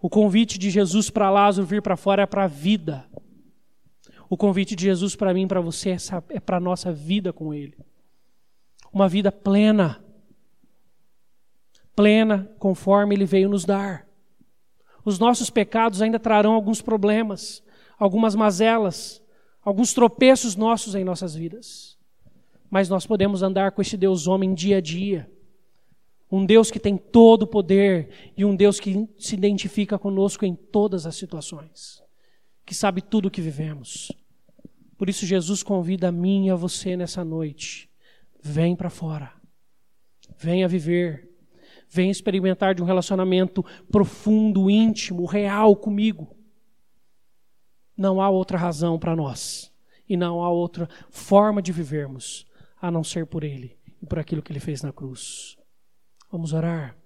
O 0.00 0.08
convite 0.08 0.58
de 0.58 0.70
Jesus 0.70 1.10
para 1.10 1.30
Lázaro 1.30 1.66
vir 1.66 1.82
para 1.82 1.96
fora 1.96 2.22
é 2.22 2.26
para 2.26 2.44
a 2.44 2.46
vida. 2.46 3.08
O 4.28 4.36
convite 4.36 4.76
de 4.76 4.84
Jesus 4.84 5.16
para 5.16 5.34
mim 5.34 5.44
e 5.44 5.48
para 5.48 5.60
você 5.60 5.90
é, 5.90 5.96
é 6.28 6.40
para 6.40 6.58
a 6.58 6.60
nossa 6.60 6.92
vida 6.92 7.32
com 7.32 7.52
Ele. 7.52 7.76
Uma 8.92 9.08
vida 9.08 9.32
plena. 9.32 10.04
Plena 11.96 12.50
conforme 12.58 13.14
Ele 13.14 13.24
veio 13.24 13.48
nos 13.48 13.64
dar. 13.64 14.06
Os 15.04 15.18
nossos 15.18 15.50
pecados 15.50 16.00
ainda 16.00 16.18
trarão 16.18 16.54
alguns 16.54 16.80
problemas, 16.80 17.62
algumas 17.98 18.34
mazelas, 18.34 19.22
alguns 19.62 19.92
tropeços 19.92 20.56
nossos 20.56 20.94
em 20.94 21.04
nossas 21.04 21.34
vidas. 21.34 21.98
Mas 22.70 22.88
nós 22.88 23.06
podemos 23.06 23.42
andar 23.42 23.72
com 23.72 23.82
este 23.82 23.96
Deus 23.96 24.26
homem 24.26 24.54
dia 24.54 24.78
a 24.78 24.80
dia. 24.80 25.30
Um 26.30 26.44
Deus 26.44 26.70
que 26.70 26.80
tem 26.80 26.96
todo 26.96 27.42
o 27.42 27.46
poder 27.46 28.32
e 28.36 28.44
um 28.44 28.56
Deus 28.56 28.80
que 28.80 29.08
se 29.18 29.34
identifica 29.34 29.98
conosco 29.98 30.44
em 30.44 30.54
todas 30.54 31.06
as 31.06 31.14
situações, 31.14 32.02
que 32.64 32.74
sabe 32.74 33.02
tudo 33.02 33.26
o 33.26 33.30
que 33.30 33.40
vivemos. 33.40 34.10
Por 34.96 35.08
isso, 35.08 35.26
Jesus 35.26 35.62
convida 35.62 36.08
a 36.08 36.12
mim 36.12 36.46
e 36.46 36.50
a 36.50 36.56
você 36.56 36.96
nessa 36.96 37.24
noite: 37.24 37.90
vem 38.42 38.74
para 38.74 38.90
fora, 38.90 39.32
venha 40.38 40.66
viver 40.66 41.33
Vem 41.94 42.10
experimentar 42.10 42.74
de 42.74 42.82
um 42.82 42.84
relacionamento 42.84 43.64
profundo, 43.88 44.68
íntimo, 44.68 45.26
real 45.26 45.76
comigo. 45.76 46.34
Não 47.96 48.20
há 48.20 48.28
outra 48.28 48.58
razão 48.58 48.98
para 48.98 49.14
nós. 49.14 49.72
E 50.08 50.16
não 50.16 50.42
há 50.42 50.50
outra 50.50 50.88
forma 51.08 51.62
de 51.62 51.70
vivermos 51.70 52.44
a 52.82 52.90
não 52.90 53.04
ser 53.04 53.26
por 53.26 53.44
Ele 53.44 53.78
e 54.02 54.06
por 54.06 54.18
aquilo 54.18 54.42
que 54.42 54.50
Ele 54.50 54.58
fez 54.58 54.82
na 54.82 54.92
cruz. 54.92 55.56
Vamos 56.32 56.52
orar. 56.52 56.96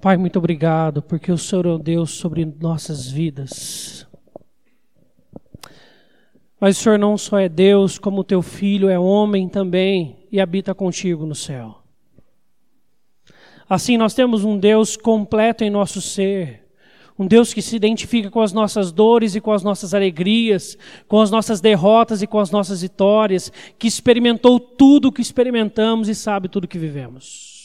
Pai, 0.00 0.16
muito 0.16 0.38
obrigado, 0.38 1.02
porque 1.02 1.30
o 1.30 1.36
Senhor 1.36 1.66
é 1.66 1.72
o 1.72 1.78
Deus 1.78 2.12
sobre 2.12 2.46
nossas 2.46 3.06
vidas. 3.10 4.08
Mas 6.58 6.78
o 6.78 6.82
Senhor 6.82 6.98
não 6.98 7.18
só 7.18 7.38
é 7.38 7.50
Deus, 7.50 7.98
como 7.98 8.22
o 8.22 8.24
teu 8.24 8.40
filho 8.40 8.88
é 8.88 8.98
homem 8.98 9.46
também 9.46 10.17
e 10.30 10.40
habita 10.40 10.74
contigo 10.74 11.26
no 11.26 11.34
céu. 11.34 11.78
Assim, 13.68 13.96
nós 13.96 14.14
temos 14.14 14.44
um 14.44 14.58
Deus 14.58 14.96
completo 14.96 15.62
em 15.62 15.70
nosso 15.70 16.00
ser, 16.00 16.66
um 17.18 17.26
Deus 17.26 17.52
que 17.52 17.60
se 17.60 17.74
identifica 17.74 18.30
com 18.30 18.40
as 18.40 18.52
nossas 18.52 18.92
dores 18.92 19.34
e 19.34 19.40
com 19.40 19.52
as 19.52 19.62
nossas 19.62 19.92
alegrias, 19.92 20.78
com 21.08 21.20
as 21.20 21.30
nossas 21.30 21.60
derrotas 21.60 22.22
e 22.22 22.26
com 22.26 22.38
as 22.38 22.50
nossas 22.50 22.80
vitórias, 22.80 23.52
que 23.78 23.88
experimentou 23.88 24.60
tudo 24.60 25.08
o 25.08 25.12
que 25.12 25.20
experimentamos 25.20 26.08
e 26.08 26.14
sabe 26.14 26.48
tudo 26.48 26.64
o 26.64 26.68
que 26.68 26.78
vivemos. 26.78 27.58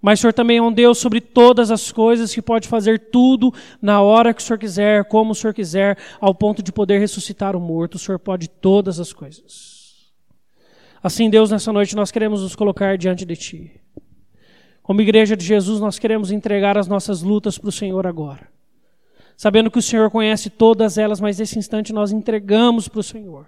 Mas 0.00 0.18
o 0.18 0.22
Senhor 0.22 0.32
também 0.32 0.56
é 0.56 0.62
um 0.62 0.72
Deus 0.72 0.96
sobre 0.98 1.20
todas 1.20 1.70
as 1.70 1.92
coisas 1.92 2.34
que 2.34 2.40
pode 2.40 2.66
fazer 2.66 3.10
tudo 3.10 3.52
na 3.82 4.00
hora 4.00 4.32
que 4.32 4.40
o 4.40 4.44
Senhor 4.44 4.58
quiser, 4.58 5.04
como 5.04 5.32
o 5.32 5.34
Senhor 5.34 5.52
quiser, 5.52 5.98
ao 6.18 6.34
ponto 6.34 6.62
de 6.62 6.72
poder 6.72 6.98
ressuscitar 6.98 7.54
o 7.54 7.60
morto. 7.60 7.96
O 7.96 7.98
Senhor 7.98 8.18
pode 8.18 8.48
todas 8.48 8.98
as 8.98 9.12
coisas. 9.12 9.69
Assim, 11.02 11.30
Deus, 11.30 11.50
nessa 11.50 11.72
noite 11.72 11.96
nós 11.96 12.10
queremos 12.10 12.42
nos 12.42 12.54
colocar 12.54 12.98
diante 12.98 13.24
de 13.24 13.36
Ti. 13.36 13.80
Como 14.82 15.00
igreja 15.00 15.36
de 15.36 15.44
Jesus, 15.44 15.80
nós 15.80 15.98
queremos 15.98 16.30
entregar 16.30 16.76
as 16.76 16.88
nossas 16.88 17.22
lutas 17.22 17.56
para 17.56 17.68
o 17.68 17.72
Senhor 17.72 18.06
agora. 18.06 18.48
Sabendo 19.36 19.70
que 19.70 19.78
o 19.78 19.82
Senhor 19.82 20.10
conhece 20.10 20.50
todas 20.50 20.98
elas, 20.98 21.20
mas 21.20 21.38
nesse 21.38 21.58
instante 21.58 21.92
nós 21.92 22.12
entregamos 22.12 22.88
para 22.88 23.00
o 23.00 23.02
Senhor. 23.02 23.46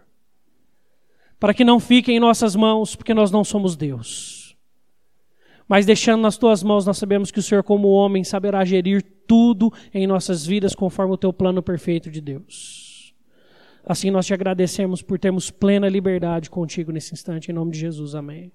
Para 1.38 1.52
que 1.52 1.64
não 1.64 1.78
fiquem 1.78 2.16
em 2.16 2.20
nossas 2.20 2.56
mãos, 2.56 2.96
porque 2.96 3.12
nós 3.12 3.30
não 3.30 3.44
somos 3.44 3.76
Deus. 3.76 4.56
Mas 5.68 5.84
deixando 5.84 6.22
nas 6.22 6.38
tuas 6.38 6.62
mãos, 6.62 6.86
nós 6.86 6.96
sabemos 6.96 7.30
que 7.30 7.38
o 7.38 7.42
Senhor, 7.42 7.62
como 7.62 7.88
homem, 7.88 8.24
saberá 8.24 8.64
gerir 8.64 9.02
tudo 9.26 9.72
em 9.92 10.06
nossas 10.06 10.46
vidas 10.46 10.74
conforme 10.74 11.12
o 11.14 11.18
teu 11.18 11.32
plano 11.32 11.62
perfeito 11.62 12.10
de 12.10 12.20
Deus. 12.20 12.91
Assim 13.84 14.10
nós 14.10 14.26
te 14.26 14.34
agradecemos 14.34 15.02
por 15.02 15.18
termos 15.18 15.50
plena 15.50 15.88
liberdade 15.88 16.48
contigo 16.48 16.92
nesse 16.92 17.12
instante, 17.12 17.50
em 17.50 17.54
nome 17.54 17.72
de 17.72 17.78
Jesus. 17.80 18.14
Amém. 18.14 18.52